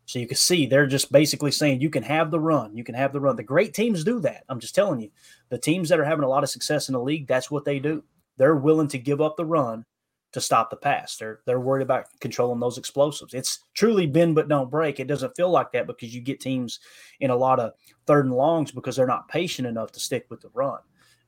[0.05, 2.77] So you can see they're just basically saying you can have the run.
[2.77, 3.35] You can have the run.
[3.35, 4.43] The great teams do that.
[4.47, 5.09] I'm just telling you.
[5.49, 7.79] The teams that are having a lot of success in the league, that's what they
[7.79, 8.03] do.
[8.37, 9.85] They're willing to give up the run
[10.33, 11.15] to stop the pass.
[11.15, 13.33] They're they're worried about controlling those explosives.
[13.33, 14.99] It's truly bend but don't break.
[14.99, 16.79] It doesn't feel like that because you get teams
[17.19, 17.73] in a lot of
[18.05, 20.79] third and longs because they're not patient enough to stick with the run.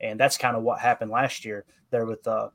[0.01, 2.49] And that's kind of what happened last year there with uh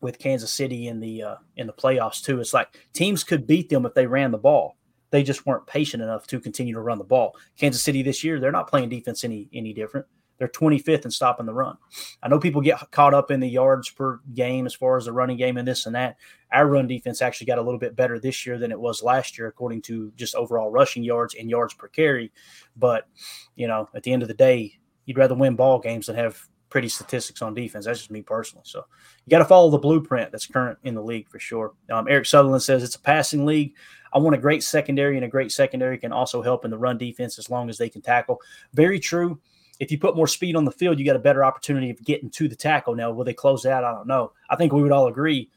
[0.00, 2.40] with Kansas City in the uh, in the playoffs too.
[2.40, 4.76] It's like teams could beat them if they ran the ball.
[5.10, 7.36] They just weren't patient enough to continue to run the ball.
[7.56, 10.06] Kansas City this year, they're not playing defense any any different.
[10.38, 11.76] They're 25th in stopping the run.
[12.22, 15.12] I know people get caught up in the yards per game as far as the
[15.12, 16.16] running game and this and that.
[16.52, 19.38] Our run defense actually got a little bit better this year than it was last
[19.38, 22.32] year, according to just overall rushing yards and yards per carry.
[22.76, 23.08] But,
[23.54, 26.40] you know, at the end of the day, you'd rather win ball games than have
[26.68, 27.86] pretty statistics on defense.
[27.86, 28.64] That's just me personally.
[28.66, 28.84] So
[29.24, 31.72] you got to follow the blueprint that's current in the league for sure.
[31.90, 33.74] Um, Eric Sutherland says it's a passing league.
[34.12, 36.96] I want a great secondary, and a great secondary can also help in the run
[36.96, 38.40] defense as long as they can tackle.
[38.72, 39.40] Very true
[39.78, 42.30] if you put more speed on the field, you got a better opportunity of getting
[42.30, 42.94] to the tackle.
[42.94, 43.84] Now, will they close out?
[43.84, 44.32] I don't know.
[44.48, 45.50] I think we would all agree,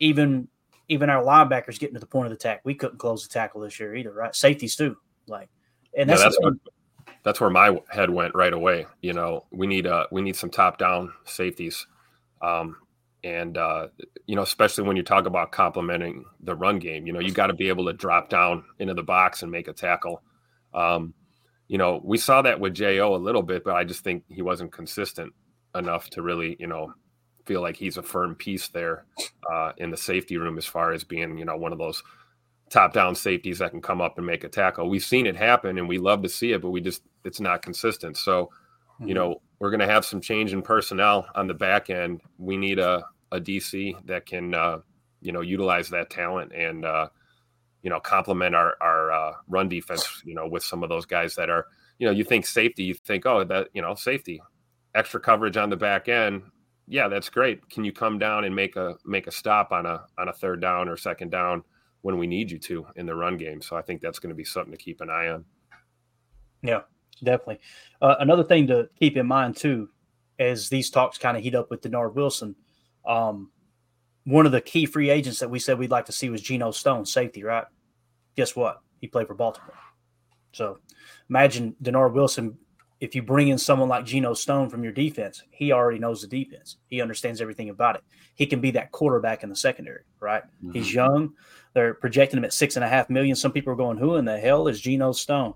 [0.00, 0.48] even
[0.88, 3.60] even our linebackers getting to the point of the tackle, we couldn't close the tackle
[3.60, 4.34] this year either, right?
[4.34, 4.96] Safeties too.
[5.26, 5.50] Like
[5.96, 7.14] And Yeah, that's, that's the what, thing.
[7.22, 8.86] that's where my head went right away.
[9.02, 11.86] You know, we need uh we need some top down safeties,
[12.40, 12.76] um,
[13.24, 13.88] and uh,
[14.26, 17.06] you know, especially when you talk about complementing the run game.
[17.06, 19.68] You know, you got to be able to drop down into the box and make
[19.68, 20.22] a tackle.
[20.72, 21.14] Um,
[21.68, 24.42] you know, we saw that with Jo a little bit, but I just think he
[24.42, 25.32] wasn't consistent
[25.74, 26.92] enough to really, you know,
[27.44, 29.04] feel like he's a firm piece there
[29.50, 32.02] uh, in the safety room as far as being, you know, one of those
[32.70, 34.88] top down safeties that can come up and make a tackle.
[34.88, 37.62] We've seen it happen and we love to see it, but we just it's not
[37.62, 38.16] consistent.
[38.16, 38.50] So,
[39.04, 42.20] you know, we're going to have some change in personnel on the back end.
[42.38, 44.78] We need a, a DC that can, uh,
[45.20, 47.08] you know, utilize that talent and, uh,
[47.88, 51.34] you know, complement our, our uh, run defense, you know, with some of those guys
[51.36, 51.68] that are,
[51.98, 54.42] you know, you think safety, you think, oh, that, you know, safety,
[54.94, 56.42] extra coverage on the back end.
[56.86, 57.66] Yeah, that's great.
[57.70, 60.60] Can you come down and make a make a stop on a on a third
[60.60, 61.62] down or second down
[62.02, 63.62] when we need you to in the run game?
[63.62, 65.46] So I think that's going to be something to keep an eye on.
[66.62, 66.82] Yeah,
[67.24, 67.60] definitely.
[68.02, 69.88] Uh, another thing to keep in mind too,
[70.38, 72.54] as these talks kind of heat up with Dennard Wilson,
[73.06, 73.50] um,
[74.24, 76.70] one of the key free agents that we said we'd like to see was Geno
[76.70, 77.64] Stone, safety, right?
[78.38, 78.82] Guess what?
[79.00, 79.74] He played for Baltimore.
[80.52, 80.78] So
[81.28, 82.56] imagine Dennard Wilson.
[83.00, 86.28] If you bring in someone like Geno Stone from your defense, he already knows the
[86.28, 86.76] defense.
[86.86, 88.04] He understands everything about it.
[88.36, 90.44] He can be that quarterback in the secondary, right?
[90.72, 91.32] He's young.
[91.74, 93.34] They're projecting him at six and a half million.
[93.34, 95.54] Some people are going, "Who in the hell is Geno Stone?"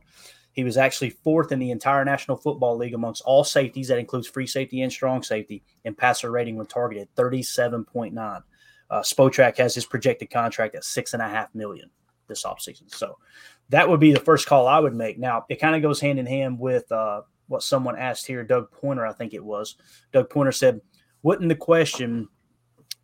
[0.50, 3.86] He was actually fourth in the entire National Football League amongst all safeties.
[3.86, 8.40] That includes free safety and strong safety, and passer rating when targeted, thirty-seven point nine.
[8.90, 11.88] Uh, Spotrac has his projected contract at six and a half million
[12.32, 12.92] this offseason.
[12.94, 13.18] So
[13.68, 15.18] that would be the first call I would make.
[15.18, 18.70] Now it kind of goes hand in hand with uh, what someone asked here, Doug
[18.70, 19.76] Pointer, I think it was.
[20.12, 20.80] Doug Pointer said,
[21.22, 22.28] "Wouldn't the question?"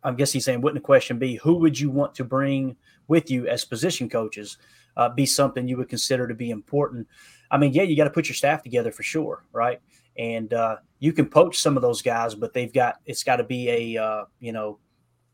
[0.03, 2.75] I guess he's saying, "Wouldn't the question be who would you want to bring
[3.07, 4.57] with you as position coaches?"
[4.97, 7.07] Uh, be something you would consider to be important.
[7.51, 9.79] I mean, yeah, you got to put your staff together for sure, right?
[10.17, 13.43] And uh, you can poach some of those guys, but they've got it's got to
[13.43, 14.79] be a uh, you know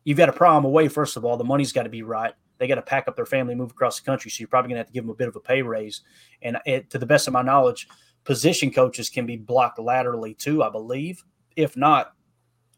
[0.03, 0.87] you've got pry them away.
[0.87, 2.33] First of all, the money's got to be right.
[2.57, 4.31] They got to pack up their family, move across the country.
[4.31, 6.01] So you're probably going to have to give them a bit of a pay raise.
[6.41, 7.87] And it, to the best of my knowledge,
[8.23, 11.23] position coaches can be blocked laterally too, I believe.
[11.55, 12.13] If not,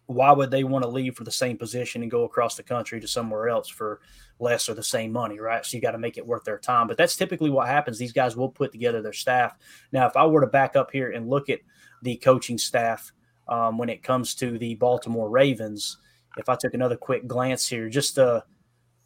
[0.07, 2.99] why would they want to leave for the same position and go across the country
[3.01, 3.99] to somewhere else for
[4.39, 5.65] less or the same money, right?
[5.65, 6.87] So you got to make it worth their time.
[6.87, 7.97] But that's typically what happens.
[7.97, 9.57] These guys will put together their staff.
[9.91, 11.59] Now, if I were to back up here and look at
[12.03, 13.11] the coaching staff
[13.49, 15.97] um, when it comes to the Baltimore Ravens,
[16.37, 18.45] if I took another quick glance here, just to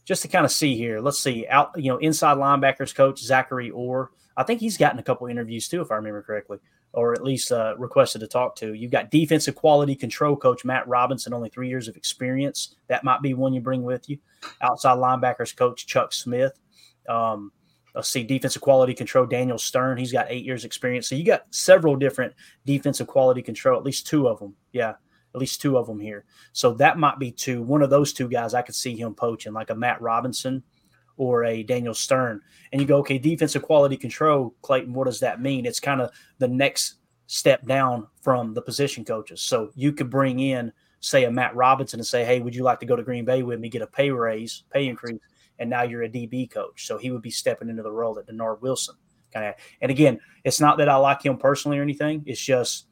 [0.05, 3.69] just to kind of see here, let's see out, you know, inside linebackers coach Zachary
[3.69, 4.11] Orr.
[4.35, 6.57] I think he's gotten a couple interviews too, if I remember correctly,
[6.93, 8.73] or at least uh, requested to talk to.
[8.73, 12.75] You've got defensive quality control coach Matt Robinson, only three years of experience.
[12.87, 14.17] That might be one you bring with you.
[14.61, 16.59] Outside linebackers coach Chuck Smith.
[17.07, 17.51] Um,
[17.93, 19.97] let's see, defensive quality control Daniel Stern.
[19.97, 21.07] He's got eight years experience.
[21.07, 22.33] So you got several different
[22.65, 24.55] defensive quality control, at least two of them.
[24.71, 24.93] Yeah
[25.33, 26.25] at least two of them here.
[26.53, 27.61] So that might be two.
[27.61, 30.63] One of those two guys I could see him poaching, like a Matt Robinson
[31.17, 32.41] or a Daniel Stern.
[32.71, 35.65] And you go, okay, defensive quality control, Clayton, what does that mean?
[35.65, 36.95] It's kind of the next
[37.27, 39.41] step down from the position coaches.
[39.41, 42.79] So you could bring in, say, a Matt Robinson and say, hey, would you like
[42.81, 45.19] to go to Green Bay with me, get a pay raise, pay increase?
[45.59, 46.87] And now you're a DB coach.
[46.87, 48.95] So he would be stepping into the role that Dennard Wilson
[49.31, 49.55] kind of.
[49.81, 52.23] And again, it's not that I like him personally or anything.
[52.25, 52.87] It's just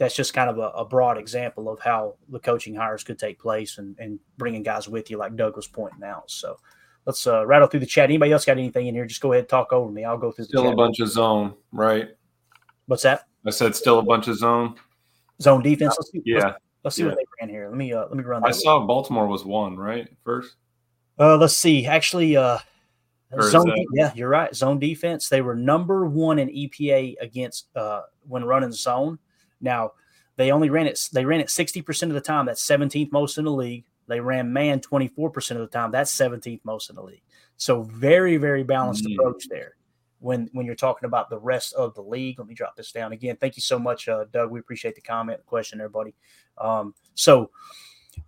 [0.00, 3.38] that's just kind of a, a, broad example of how the coaching hires could take
[3.38, 6.30] place and, and bringing guys with you, like Doug was pointing out.
[6.30, 6.56] So
[7.04, 8.04] let's uh, rattle through the chat.
[8.04, 9.04] Anybody else got anything in here?
[9.04, 10.06] Just go ahead and talk over me.
[10.06, 10.46] I'll go through.
[10.46, 12.08] Still a bunch of zone, right?
[12.86, 13.26] What's that?
[13.46, 14.76] I said still a bunch of zone.
[15.42, 15.94] Zone defense.
[15.98, 16.38] Let's see, yeah.
[16.38, 17.08] Let's, let's see yeah.
[17.08, 17.68] what they ran here.
[17.68, 18.42] Let me uh, let me run.
[18.42, 20.56] I saw Baltimore was one right first.
[21.18, 21.84] Uh, let's see.
[21.84, 22.56] Actually, uh,
[23.42, 23.66] zone.
[23.66, 24.54] that- Yeah, you're right.
[24.54, 25.28] Zone defense.
[25.28, 29.18] They were number one in EPA against uh, when running zone.
[29.60, 29.92] Now
[30.36, 31.08] they only ran it.
[31.12, 32.46] They ran it sixty percent of the time.
[32.46, 33.84] That's seventeenth most in the league.
[34.06, 35.90] They ran man twenty four percent of the time.
[35.90, 37.22] That's seventeenth most in the league.
[37.56, 39.14] So very very balanced Mhm.
[39.14, 39.76] approach there.
[40.18, 43.12] When when you're talking about the rest of the league, let me drop this down
[43.12, 43.36] again.
[43.36, 44.50] Thank you so much, uh, Doug.
[44.50, 46.14] We appreciate the comment, the question, there, buddy.
[46.58, 47.50] Um, so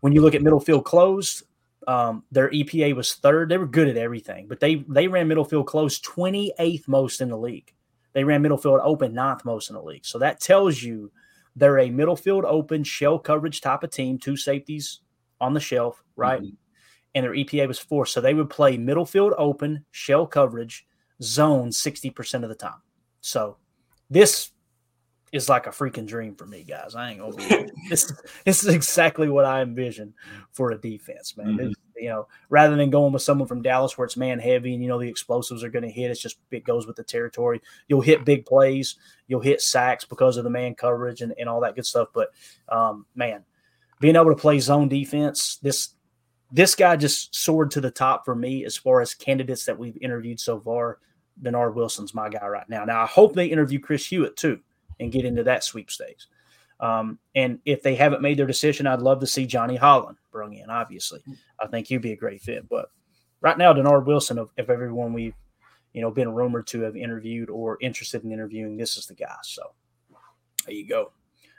[0.01, 1.43] when you look at middle field closed,
[1.89, 3.49] um, their EPA was third.
[3.49, 7.29] They were good at everything, but they they ran middle field closed 28th most in
[7.29, 7.75] the league.
[8.13, 10.07] They ran middle field open ninth most in the league.
[10.07, 11.11] So that tells you
[11.57, 15.01] they're a middle field open shell coverage type of team, two safeties
[15.41, 16.41] on the shelf, right?
[16.41, 16.55] Mm-hmm.
[17.15, 18.07] And their EPA was four.
[18.07, 20.87] So they would play middle field open, shell coverage,
[21.23, 22.81] zone 60% of the time.
[23.21, 23.59] So
[24.09, 24.52] this
[25.33, 26.95] is like a freaking dream for me, guys.
[26.95, 28.13] I ain't gonna be this,
[28.45, 30.13] this is exactly what I envision
[30.53, 31.57] for a defense, man.
[31.57, 31.73] Mhm.
[31.97, 34.89] You know, rather than going with someone from Dallas where it's man heavy and you
[34.89, 37.63] know the explosives are going to hit, it's just it goes with the territory.
[37.89, 41.61] You'll hit big plays, you'll hit sacks because of the man coverage and, and all
[41.61, 42.09] that good stuff.
[42.13, 42.31] But
[42.69, 43.45] um, man,
[44.01, 45.95] being able to play zone defense, this
[46.51, 49.97] this guy just soared to the top for me as far as candidates that we've
[50.03, 50.99] interviewed so far.
[51.41, 52.85] Dennard Wilson's my guy right now.
[52.85, 54.61] Now I hope they interview Chris Hewitt too
[55.01, 56.29] and get into that sweepstakes.
[56.81, 60.55] Um, and if they haven't made their decision, I'd love to see Johnny Holland bring
[60.55, 60.69] in.
[60.69, 61.21] Obviously,
[61.61, 62.69] I think he'd be a great fit.
[62.69, 62.91] But
[63.41, 65.35] right now, Dennard Wilson, of, of everyone we've
[65.93, 69.37] you know been rumored to have interviewed or interested in interviewing, this is the guy.
[69.43, 69.63] So
[70.67, 71.13] there you go.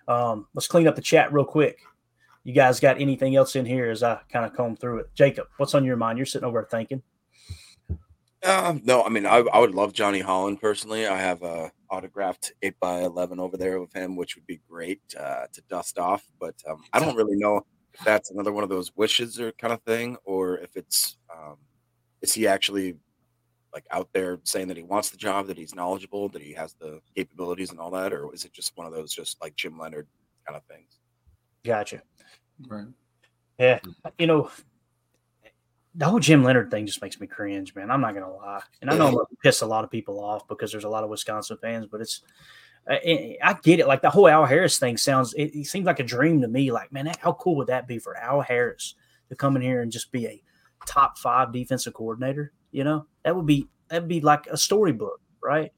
[0.07, 1.79] Um, let's clean up the chat real quick.
[2.43, 5.09] You guys got anything else in here as I kind of comb through it?
[5.15, 6.17] Jacob, what's on your mind?
[6.17, 7.01] You're sitting over there thinking.
[8.43, 11.07] Um, no, I mean, I, I would love Johnny Holland personally.
[11.07, 15.01] I have a autographed eight by eleven over there with him, which would be great
[15.17, 16.25] uh, to dust off.
[16.39, 19.73] But um, I don't really know if that's another one of those wishes or kind
[19.73, 21.57] of thing, or if it's um,
[22.21, 22.95] is he actually
[23.73, 26.73] like out there saying that he wants the job, that he's knowledgeable, that he has
[26.73, 29.79] the capabilities and all that, or is it just one of those just like Jim
[29.79, 30.07] Leonhard
[30.45, 30.99] kind of things?
[31.63, 32.01] Gotcha.
[32.67, 32.87] Right.
[33.57, 33.79] Yeah,
[34.17, 34.49] you know,
[35.95, 37.91] the whole Jim Leonhard thing just makes me cringe, man.
[37.91, 40.47] I'm not gonna lie, and I know I'm gonna piss a lot of people off
[40.47, 42.21] because there's a lot of Wisconsin fans, but it's
[42.87, 43.87] I, get it.
[43.87, 46.71] Like the whole Al Harris thing sounds, it, it seems like a dream to me.
[46.71, 48.95] Like, man, how cool would that be for Al Harris
[49.29, 50.43] to come in here and just be a
[50.85, 52.51] top five defensive coordinator?
[52.71, 55.71] You know, that would be that'd be like a storybook, right?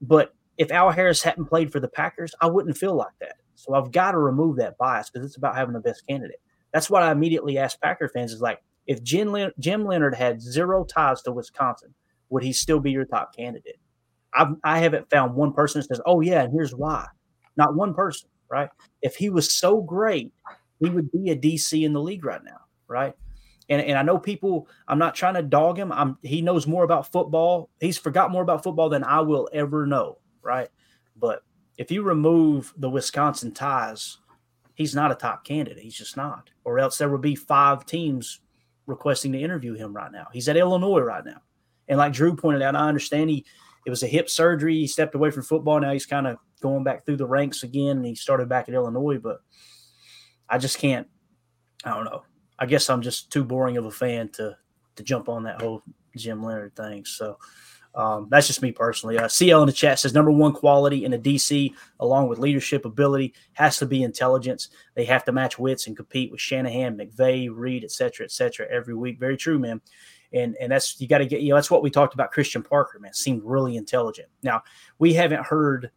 [0.00, 3.36] But if Al Harris hadn't played for the Packers, I wouldn't feel like that.
[3.54, 6.40] So I've got to remove that bias because it's about having the best candidate.
[6.72, 10.40] That's what I immediately ask Packer fans is like, if Jim, Leonhard, Jim Leonhard had
[10.40, 11.94] zero ties to Wisconsin,
[12.30, 13.78] would he still be your top candidate?
[14.34, 17.06] I've, I haven't found one person that says, "Oh yeah, and here's why."
[17.56, 18.70] Not one person, right?
[19.02, 20.32] If he was so great,
[20.80, 23.14] he would be a DC in the league right now, right?
[23.68, 24.68] And, and I know people.
[24.88, 25.92] I'm not trying to dog him.
[25.92, 26.18] I'm.
[26.22, 27.70] He knows more about football.
[27.80, 30.68] He's forgot more about football than I will ever know, right?
[31.16, 31.42] But
[31.76, 34.18] if you remove the Wisconsin ties,
[34.74, 35.82] he's not a top candidate.
[35.82, 36.50] He's just not.
[36.64, 38.40] Or else there would be five teams
[38.86, 40.26] requesting to interview him right now.
[40.32, 41.42] He's at Illinois right now.
[41.88, 43.44] And like Drew pointed out, I understand he
[43.84, 44.74] it was a hip surgery.
[44.74, 45.80] He stepped away from football.
[45.80, 48.74] Now he's kind of going back through the ranks again and he started back at
[48.74, 49.40] Illinois, but
[50.48, 51.06] I just can't
[51.84, 52.22] I don't know.
[52.58, 54.56] I guess I'm just too boring of a fan to
[54.96, 55.82] to jump on that whole
[56.16, 57.04] Jim Leonhard thing.
[57.04, 57.38] So
[57.94, 59.18] um, that's just me personally.
[59.18, 62.84] Uh, CL in the chat says number one quality in a DC, along with leadership
[62.84, 64.68] ability, has to be intelligence.
[64.94, 68.66] They have to match wits and compete with Shanahan, McVay, Reid, et cetera, et cetera,
[68.70, 69.18] every week.
[69.20, 69.80] Very true, man.
[70.32, 72.32] And and that's you got to get you know that's what we talked about.
[72.32, 74.28] Christian Parker, man, seemed really intelligent.
[74.42, 74.62] Now
[74.98, 75.90] we haven't heard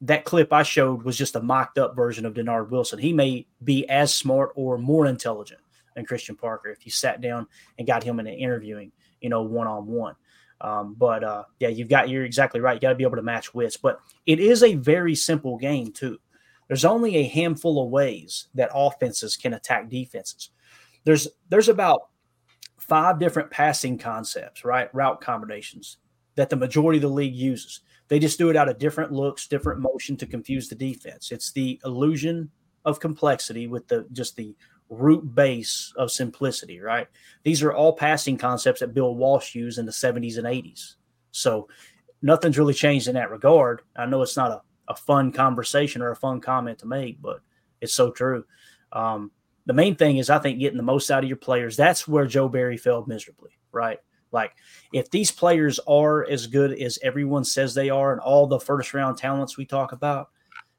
[0.00, 2.98] that clip I showed was just a mocked up version of Dennard Wilson.
[2.98, 5.60] He may be as smart or more intelligent
[5.94, 7.46] than Christian Parker if you sat down
[7.78, 8.90] and got him in an interviewing,
[9.20, 10.16] you know, one on one.
[10.62, 12.74] Um, but uh, yeah, you've got you're exactly right.
[12.74, 15.92] You got to be able to match wits, but it is a very simple game
[15.92, 16.18] too.
[16.68, 20.50] There's only a handful of ways that offenses can attack defenses.
[21.04, 22.08] There's there's about
[22.78, 24.88] five different passing concepts, right?
[24.94, 25.98] Route combinations
[26.36, 27.80] that the majority of the league uses.
[28.08, 31.32] They just do it out of different looks, different motion to confuse the defense.
[31.32, 32.50] It's the illusion
[32.84, 34.54] of complexity with the just the
[34.92, 37.08] root base of simplicity, right?
[37.44, 40.96] These are all passing concepts that Bill Walsh used in the 70s and 80s.
[41.30, 41.68] So
[42.20, 43.82] nothing's really changed in that regard.
[43.96, 44.62] I know it's not a,
[44.92, 47.40] a fun conversation or a fun comment to make, but
[47.80, 48.44] it's so true.
[48.92, 49.30] Um,
[49.64, 51.76] the main thing is, I think, getting the most out of your players.
[51.76, 53.98] That's where Joe Barry failed miserably, right?
[54.30, 54.52] Like,
[54.92, 58.92] if these players are as good as everyone says they are and all the first
[58.92, 60.28] round talents we talk about,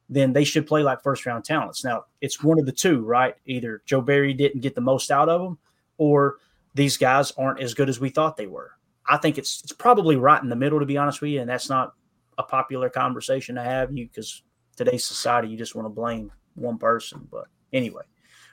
[0.10, 1.84] then they should play like first round talents.
[1.84, 3.36] Now, it's one of the two, right?
[3.46, 5.58] Either Joe Barry didn't get the most out of them,
[5.98, 6.38] or
[6.74, 8.72] these guys aren't as good as we thought they were.
[9.06, 11.50] I think it's it's probably right in the middle, to be honest with you, and
[11.50, 11.94] that's not
[12.38, 14.44] a popular conversation to have you because
[14.76, 17.28] today's society you just want to blame one person.
[17.32, 18.04] But anyway,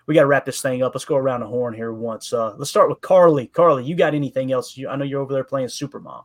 [0.07, 0.95] we got to wrap this thing up.
[0.95, 2.33] Let's go around the horn here once.
[2.33, 3.47] Uh, let's start with Carly.
[3.47, 4.77] Carly, you got anything else?
[4.77, 6.25] You, I know you're over there playing Supermom.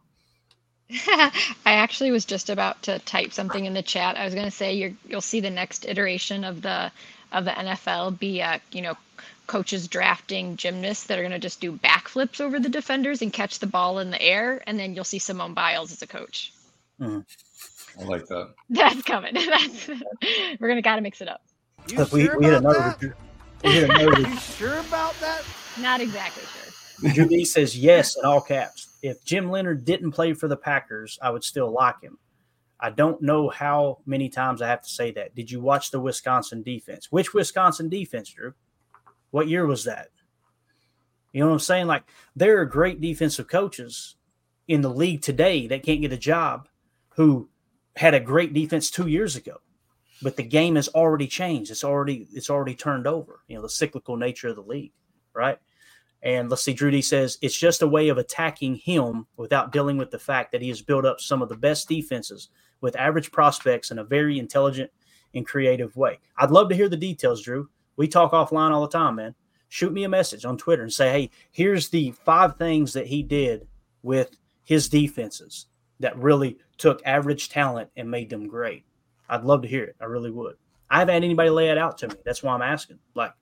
[1.07, 1.31] I
[1.65, 4.17] actually was just about to type something in the chat.
[4.17, 6.91] I was going to say you will see the next iteration of the
[7.31, 8.95] of the NFL be uh, you know
[9.47, 13.59] coaches drafting gymnasts that are going to just do backflips over the defenders and catch
[13.59, 16.53] the ball in the air, and then you'll see Simone Biles as a coach.
[16.99, 18.01] Mm-hmm.
[18.01, 18.53] I like that.
[18.69, 19.33] That's coming.
[19.33, 19.87] That's
[20.59, 21.41] we're gonna gotta mix it up.
[21.89, 23.15] You we, sure we, hit another,
[23.63, 24.37] we hit another.
[24.37, 25.43] sure about that?
[25.79, 27.11] Not exactly sure.
[27.11, 31.29] Julie says yes in all caps if Jim Leonhard didn't play for the Packers, I
[31.29, 32.17] would still like him.
[32.79, 35.35] I don't know how many times I have to say that.
[35.35, 37.11] Did you watch the Wisconsin defense?
[37.11, 38.53] Which Wisconsin defense, Drew?
[39.29, 40.09] What year was that?
[41.33, 41.87] You know what I'm saying?
[41.87, 42.03] Like
[42.35, 44.15] there are great defensive coaches
[44.67, 46.67] in the league today that can't get a job
[47.09, 47.49] who
[47.95, 49.57] had a great defense two years ago.
[50.21, 51.69] But the game has already changed.
[51.69, 53.41] It's already it's already turned over.
[53.47, 54.93] You know, the cyclical nature of the league,
[55.33, 55.59] right?
[56.25, 59.95] And let's see, Drew D says it's just a way of attacking him without dealing
[59.95, 62.49] with the fact that he has built up some of the best defenses
[62.81, 64.89] with average prospects in a very intelligent
[65.35, 66.19] and creative way.
[66.37, 67.69] I'd love to hear the details, Drew.
[67.95, 69.35] We talk offline all the time, man.
[69.69, 73.21] Shoot me a message on Twitter and say, hey, here's the five things that he
[73.21, 73.67] did
[74.01, 75.67] with his defenses
[75.99, 78.83] that really took average talent and made them great.
[79.29, 79.95] I'd love to hear it.
[80.01, 80.55] I really would.
[80.89, 82.15] I haven't had anybody lay it out to me.
[82.25, 82.99] That's why I'm asking.
[83.13, 83.33] Like,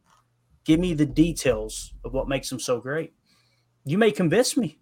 [0.65, 3.13] give me the details of what makes them so great.
[3.85, 4.79] You may convince me.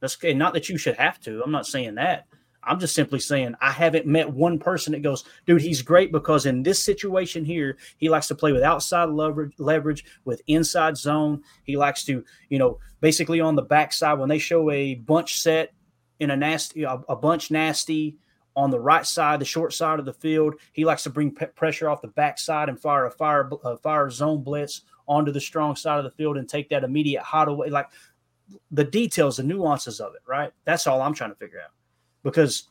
[0.00, 0.34] That's okay.
[0.34, 1.42] not that you should have to.
[1.42, 2.26] I'm not saying that.
[2.62, 6.44] I'm just simply saying I haven't met one person that goes, dude, he's great because
[6.44, 11.42] in this situation here, he likes to play with outside leverage, leverage with inside zone.
[11.64, 15.72] He likes to, you know, basically on the backside when they show a bunch set
[16.20, 18.18] in a nasty, a, a bunch nasty
[18.56, 21.88] on the right side, the short side of the field, he likes to bring pressure
[21.88, 25.98] off the backside and fire a fire a fire zone blitz onto the strong side
[25.98, 27.70] of the field and take that immediate hot away.
[27.70, 27.88] Like
[28.70, 30.52] the details, the nuances of it, right?
[30.64, 31.72] That's all I'm trying to figure out
[32.22, 32.68] because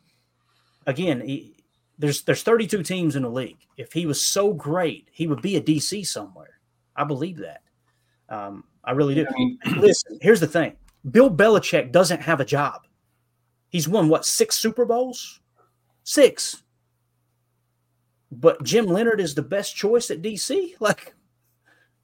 [0.86, 1.56] again, he,
[2.00, 3.60] there's there's 32 teams in the league.
[3.78, 6.60] If he was so great, he would be a DC somewhere.
[6.96, 7.62] I believe that.
[8.30, 9.26] Um, I really do.
[9.78, 10.76] Listen, here's the thing:
[11.10, 12.88] Bill Belichick doesn't have a job.
[13.70, 15.42] He's won what six Super Bowls?
[16.04, 16.64] Six.
[18.32, 20.76] But Jim Leonhard is the best choice at DC.
[20.80, 21.16] Like,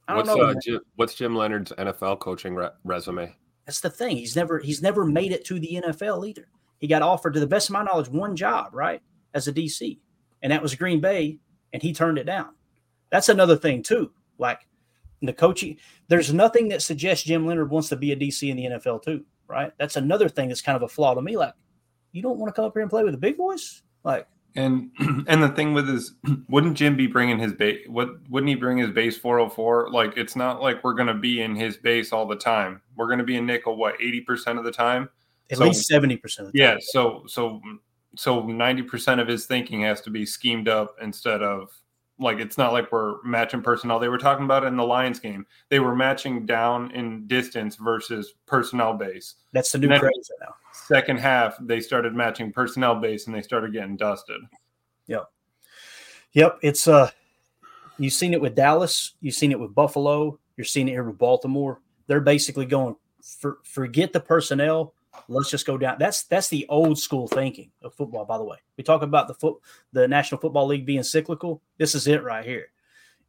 [0.08, 0.40] what's, know.
[0.40, 3.34] Uh, Jim, what's Jim Leonhard's NFL coaching re- resume?
[3.66, 4.16] That's the thing.
[4.16, 6.48] He's never he's never made it to the NFL either.
[6.78, 9.00] He got offered, to the best of my knowledge, one job, right,
[9.32, 9.98] as a DC,
[10.42, 11.38] and that was Green Bay,
[11.72, 12.50] and he turned it down.
[13.10, 14.10] That's another thing too.
[14.38, 14.66] Like
[15.22, 15.78] the coaching,
[16.08, 19.24] there's nothing that suggests Jim Leonhard wants to be a DC in the NFL too,
[19.48, 19.72] right?
[19.78, 21.36] That's another thing that's kind of a flaw to me.
[21.36, 21.54] Like,
[22.12, 24.26] you don't want to come up here and play with the big boys, like.
[24.56, 24.90] And
[25.26, 26.12] and the thing with his,
[26.48, 27.86] wouldn't Jim be bringing his base?
[27.88, 29.90] What wouldn't he bring his base 404?
[29.90, 32.80] Like it's not like we're going to be in his base all the time.
[32.96, 35.08] We're going to be in nickel what 80 percent of the time.
[35.50, 36.50] At so, least 70 percent.
[36.54, 36.76] Yeah.
[36.80, 37.60] So so
[38.16, 41.70] so 90 percent of his thinking has to be schemed up instead of
[42.18, 43.98] like it's not like we're matching personnel.
[43.98, 45.46] They were talking about it in the Lions game.
[45.68, 49.34] They were matching down in distance versus personnel base.
[49.52, 50.54] That's the new craze now.
[50.86, 54.40] Second half, they started matching personnel base and they started getting dusted.
[55.06, 55.30] Yep.
[56.32, 56.58] Yep.
[56.62, 57.10] It's uh
[57.98, 61.18] you've seen it with Dallas, you've seen it with Buffalo, you're seeing it here with
[61.18, 61.80] Baltimore.
[62.06, 64.94] They're basically going for, forget the personnel.
[65.28, 65.96] Let's just go down.
[65.98, 68.26] That's that's the old school thinking of football.
[68.26, 69.56] By the way, we talk about the foot,
[69.92, 71.62] the National Football League being cyclical.
[71.78, 72.66] This is it right here.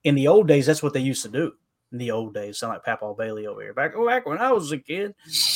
[0.03, 1.53] In the old days, that's what they used to do.
[1.91, 3.74] In the old days, sound like Papa Bailey over here.
[3.74, 5.14] Back back when I was a kid,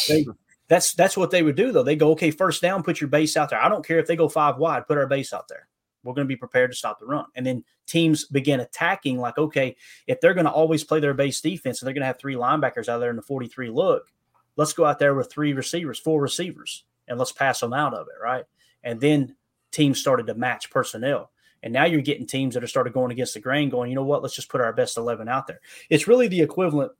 [0.08, 0.26] they,
[0.70, 1.84] that's that's what they would do though.
[1.84, 3.62] They go, okay, first down, put your base out there.
[3.62, 5.68] I don't care if they go five wide, put our base out there.
[6.04, 7.26] We're going to be prepared to stop the run.
[7.36, 9.76] And then teams begin attacking, like, okay,
[10.08, 12.36] if they're going to always play their base defense and they're going to have three
[12.36, 14.10] linebackers out there in the 43 look,
[14.56, 18.08] let's go out there with three receivers, four receivers, and let's pass them out of
[18.08, 18.46] it, right?
[18.84, 19.36] And then
[19.72, 21.32] teams started to match personnel.
[21.64, 24.06] And now you're getting teams that are started going against the grain, going, you know
[24.06, 25.60] what, let's just put our best 11 out there.
[25.90, 26.94] It's really the equivalent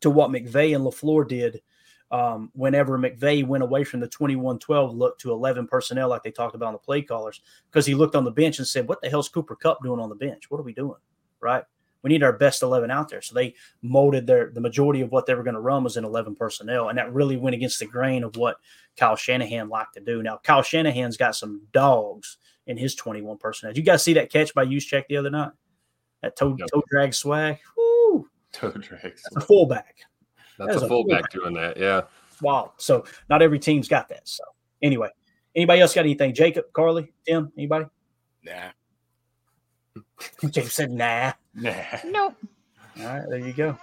[0.00, 1.62] to what McVay and LaFleur did
[2.12, 6.30] um, whenever McVay went away from the 21 12 look to 11 personnel, like they
[6.30, 7.40] talked about on the play callers,
[7.70, 10.10] because he looked on the bench and said, What the hell's Cooper Kupp doing on
[10.10, 10.50] the bench?
[10.50, 11.00] What are we doing?
[11.40, 11.64] Right?
[12.02, 13.22] We need our best 11 out there.
[13.22, 16.04] So they molded their, the majority of what they were going to run was in
[16.04, 16.88] 11 personnel.
[16.88, 18.56] And that really went against the grain of what
[18.96, 20.20] Kyle Shanahan liked to do.
[20.20, 23.72] Now, Kyle Shanahan's got some dogs in his 21 personnel.
[23.72, 25.52] Did you guys see that catch by Juszczyk the other night?
[26.22, 26.68] That toe, yep.
[26.72, 27.58] toe drag swag.
[27.76, 28.28] Woo!
[28.52, 29.02] Toe drag.
[29.02, 29.98] That's a fullback.
[30.66, 31.76] That's that a fullback doing that.
[31.76, 32.02] Yeah.
[32.40, 32.72] Wow.
[32.76, 34.28] So not every team's got that.
[34.28, 34.44] So
[34.82, 35.08] anyway,
[35.54, 36.34] anybody else got anything?
[36.34, 37.86] Jacob, Carly, Tim, anybody?
[38.44, 38.70] Nah.
[40.50, 41.32] Jacob said nah.
[41.54, 41.72] Nah.
[42.04, 42.36] Nope.
[43.00, 43.78] All right, there you go.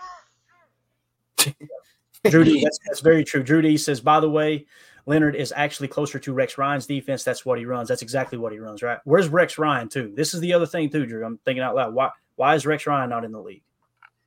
[2.26, 3.44] Drew D, that's, that's very true.
[3.44, 4.66] Drew D says, by the way,
[5.06, 7.24] Leonhard is actually closer to Rex Ryan's defense.
[7.24, 7.88] That's what he runs.
[7.88, 9.00] That's exactly what he runs, right?
[9.06, 10.14] Where's Rex Ryan, too?
[10.16, 11.26] This is the other thing, too, Drew.
[11.26, 11.94] I'm thinking out loud.
[11.94, 13.64] Why why is Rex Ryan not in the league?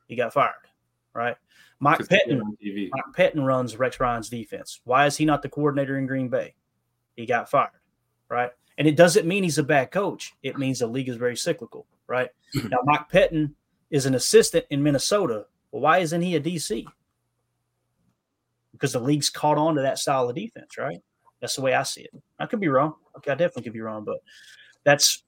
[0.08, 0.52] He got fired,
[1.14, 1.36] right?
[1.80, 4.80] Mike Pettine, Mike Pettine runs Rex Ryan's defense.
[4.84, 6.54] Why is he not the coordinator in Green Bay?
[7.16, 7.70] He got fired,
[8.28, 8.50] right?
[8.78, 10.32] And it doesn't mean he's a bad coach.
[10.42, 12.30] It means the league is very cyclical, right?
[12.54, 13.52] now, Mike Pettine
[13.90, 15.46] is an assistant in Minnesota.
[15.70, 16.84] Well, why isn't he a DC?
[18.72, 20.98] Because the league's caught on to that style of defense, right?
[21.40, 22.10] That's the way I see it.
[22.38, 22.94] I could be wrong.
[23.18, 24.18] Okay, I definitely could be wrong, but
[24.84, 25.24] that's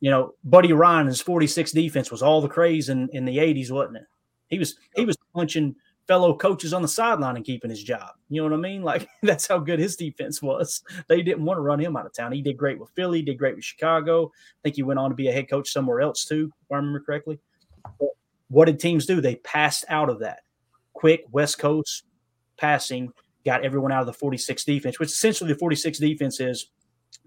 [0.00, 3.70] you know, Buddy Ryan, his 46 defense was all the craze in, in the 80s,
[3.70, 4.06] wasn't it?
[4.48, 5.76] He was he was punching
[6.06, 8.14] fellow coaches on the sideline and keeping his job.
[8.30, 8.82] You know what I mean?
[8.82, 10.82] Like that's how good his defense was.
[11.06, 12.32] They didn't want to run him out of town.
[12.32, 14.26] He did great with Philly, did great with Chicago.
[14.26, 16.76] I think he went on to be a head coach somewhere else too, if I
[16.76, 17.38] remember correctly.
[18.00, 18.08] But
[18.48, 19.20] what did teams do?
[19.20, 20.40] They passed out of that.
[20.94, 22.04] Quick West Coast
[22.56, 23.12] passing
[23.44, 26.70] got everyone out of the 46 defense, which essentially the 46 defense is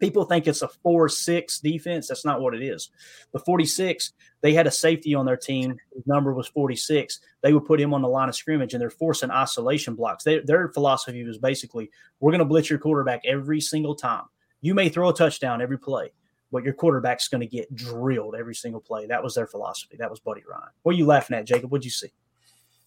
[0.02, 2.08] people think it's a 4 6 defense.
[2.08, 2.90] That's not what it is.
[3.32, 4.12] The 46,
[4.42, 5.78] they had a safety on their team.
[5.94, 7.22] His number was 46.
[7.42, 10.26] They would put him on the line of scrimmage and they're forcing isolation blocks.
[10.26, 14.26] They, their philosophy was basically we're going to blitz your quarterback every single time.
[14.60, 16.12] You may throw a touchdown every play,
[16.52, 19.06] but your quarterback's going to get drilled every single play.
[19.06, 19.96] That was their philosophy.
[19.98, 20.70] That was Buddy Ryan.
[20.84, 21.72] What are you laughing at, Jacob?
[21.72, 22.12] What'd you see?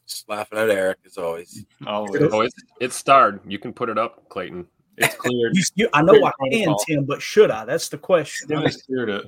[0.06, 1.64] Just laughing at Eric as always.
[1.86, 2.22] Always.
[2.30, 3.40] Oh, it's, it's starred.
[3.46, 4.66] You can put it up, Clayton.
[4.96, 5.56] It's cleared.
[5.74, 7.64] You, I know I can, Tim, but should I?
[7.64, 8.48] That's the question.
[8.62, 9.24] Just cleared it.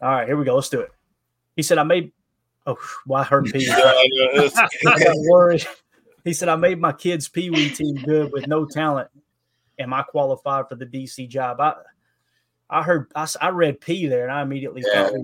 [0.00, 0.54] All right, here we go.
[0.54, 0.90] Let's do it.
[1.56, 2.12] He said, I made.
[2.66, 4.54] Oh, well, I heard Pee I
[5.28, 5.66] worried.
[6.24, 9.08] He said, I made my kids' Pee Wee team good with no talent.
[9.78, 11.60] Am I qualified for the DC job?
[11.60, 11.74] I
[12.70, 15.08] I heard, I, I read P there and I immediately Yeah.
[15.08, 15.20] thought,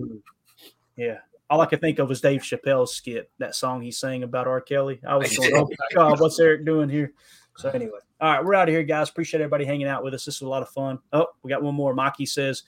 [0.96, 1.18] yeah.
[1.48, 4.60] All I could think of was Dave Chappelle's skit, that song he sang about R.
[4.60, 5.00] Kelly.
[5.06, 7.12] I was going, oh my God, what's Eric doing here?
[7.56, 9.08] So, anyway, all right, we're out of here, guys.
[9.08, 10.24] Appreciate everybody hanging out with us.
[10.24, 10.98] This was a lot of fun.
[11.12, 11.94] Oh, we got one more.
[11.94, 12.64] Maki says,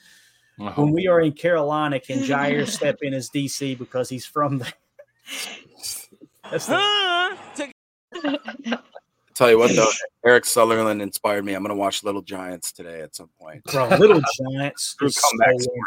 [0.60, 0.70] oh.
[0.76, 4.72] when we are in Carolina, can Jaire step in as DC because he's from there?
[6.50, 7.72] That's the,
[9.34, 9.90] Tell you what though,
[10.24, 11.54] Eric Sutherland inspired me.
[11.54, 13.64] I'm gonna watch Little Giants today at some point.
[13.64, 14.96] bro, Little Giants.
[15.02, 15.80] Is comeback so- story.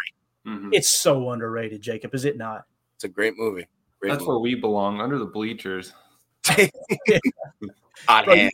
[0.47, 0.69] Mm-hmm.
[0.73, 2.13] It's so underrated, Jacob.
[2.15, 2.65] Is it not?
[2.95, 3.67] It's a great movie.
[4.01, 5.93] Great That's where we belong, under the bleachers.
[8.07, 8.49] Hot Bro,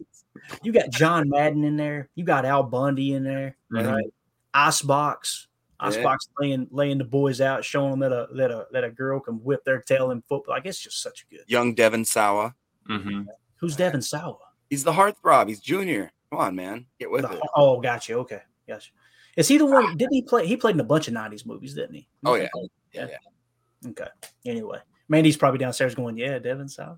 [0.64, 2.10] you- got John Madden in there.
[2.16, 3.56] You got Al Bundy in there.
[3.72, 3.92] Mhm.
[3.92, 4.14] Right?
[4.54, 5.48] Icebox.
[5.82, 9.20] Icebox laying laying the boys out, showing them that a that a that a girl
[9.22, 10.56] can whip their tail in football.
[10.56, 11.46] Like it's just such a good.
[11.48, 12.54] Young Devon Sawa.
[12.90, 13.24] Mm-hmm.
[13.58, 14.38] Who's Devon Sawa?
[14.70, 15.48] He's the heartthrob.
[15.48, 16.12] He's junior.
[16.32, 16.86] Come on, man.
[17.00, 17.40] Get with it.
[17.56, 18.14] Oh, gotcha.
[18.16, 18.92] Okay, gotcha.
[19.38, 19.96] Is he the one?
[19.96, 20.46] Didn't he play?
[20.46, 22.08] He played in a bunch of '90s movies, didn't he?
[22.26, 22.50] Oh yeah.
[22.92, 23.08] Yeah.
[23.88, 24.08] Okay.
[24.46, 24.80] Anyway,
[25.10, 26.98] Mandy's probably downstairs going, "Yeah, Devon Sawa."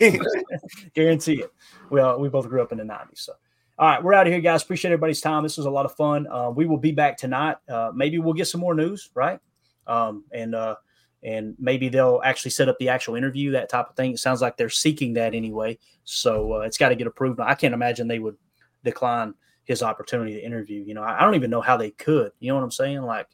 [0.00, 0.16] Yeah.
[0.94, 1.52] Guarantee it.
[1.90, 3.34] Well, we both grew up in the '90s, so.
[3.78, 4.64] All right, we're out of here, guys.
[4.64, 5.44] Appreciate everybody's time.
[5.44, 6.26] This was a lot of fun.
[6.26, 7.58] Uh, we will be back tonight.
[7.68, 9.38] Uh, maybe we'll get some more news, right?
[9.86, 10.74] Um, and uh,
[11.22, 14.12] and maybe they'll actually set up the actual interview, that type of thing.
[14.12, 15.78] It sounds like they're seeking that anyway.
[16.04, 17.40] So uh, it's got to get approved.
[17.40, 18.36] I can't imagine they would
[18.84, 20.82] decline his opportunity to interview.
[20.82, 22.32] You know, I, I don't even know how they could.
[22.40, 23.02] You know what I'm saying?
[23.02, 23.28] Like,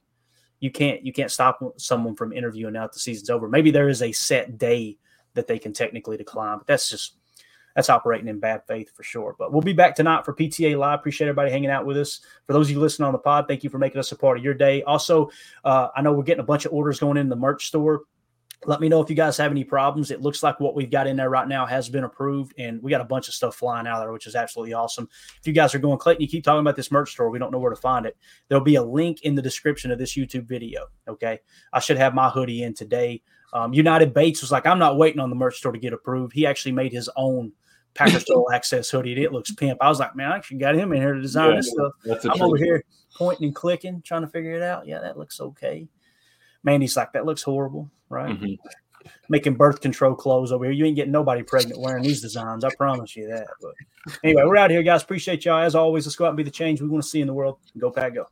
[0.65, 3.51] you can't you can't stop someone from interviewing that the season's over.
[3.51, 4.97] Maybe there is a set day
[5.35, 7.16] that they can technically decline, but that's just
[7.77, 9.36] that's operating in bad faith for sure.
[9.39, 11.01] But we'll be back tonight for PTA Live.
[11.01, 12.20] Appreciate everybody hanging out with us.
[12.47, 14.39] For those of you listening on the pod, thank you for making us a part
[14.39, 14.82] of your day.
[14.85, 15.28] Also,
[15.65, 18.05] uh, I know we're getting a bunch of orders going in the merch store.
[18.66, 20.11] Let me know if you guys have any problems.
[20.11, 22.91] It looks like what we've got in there right now has been approved, and we
[22.91, 25.09] got a bunch of stuff flying out there, which is absolutely awesome.
[25.41, 27.31] If you guys are going, Clayton, you keep talking about this merch store.
[27.31, 28.16] We don't know where to find it.
[28.49, 30.86] There'll be a link in the description of this YouTube video.
[31.09, 31.41] Okay.
[31.73, 33.23] I should have my hoodie in today.
[33.53, 36.32] Um, United Bates was like, I'm not waiting on the merch store to get approved.
[36.32, 37.53] He actually made his own
[37.95, 39.78] Packers Total Access hoodie, and it looks pimp.
[39.81, 41.93] I was like, man, I actually got him in here to design Yeah, this stuff.
[42.35, 42.85] I'm over here
[43.16, 44.86] pointing and clicking, trying to figure it out.
[44.86, 45.86] Yeah, that looks okay.
[46.65, 48.31] Mandy's like, that looks horrible, right?
[48.31, 48.59] Mhm.
[49.28, 50.73] Making birth control clothes over here.
[50.73, 52.65] You ain't getting nobody pregnant wearing these designs.
[52.65, 53.47] I promise you that.
[53.61, 53.74] But
[54.24, 55.03] anyway, we're out here, guys.
[55.03, 55.62] Appreciate y'all.
[55.62, 57.35] As always, let's go out and be the change we want to see in the
[57.35, 57.59] world.
[57.78, 58.27] Go, Pack, go.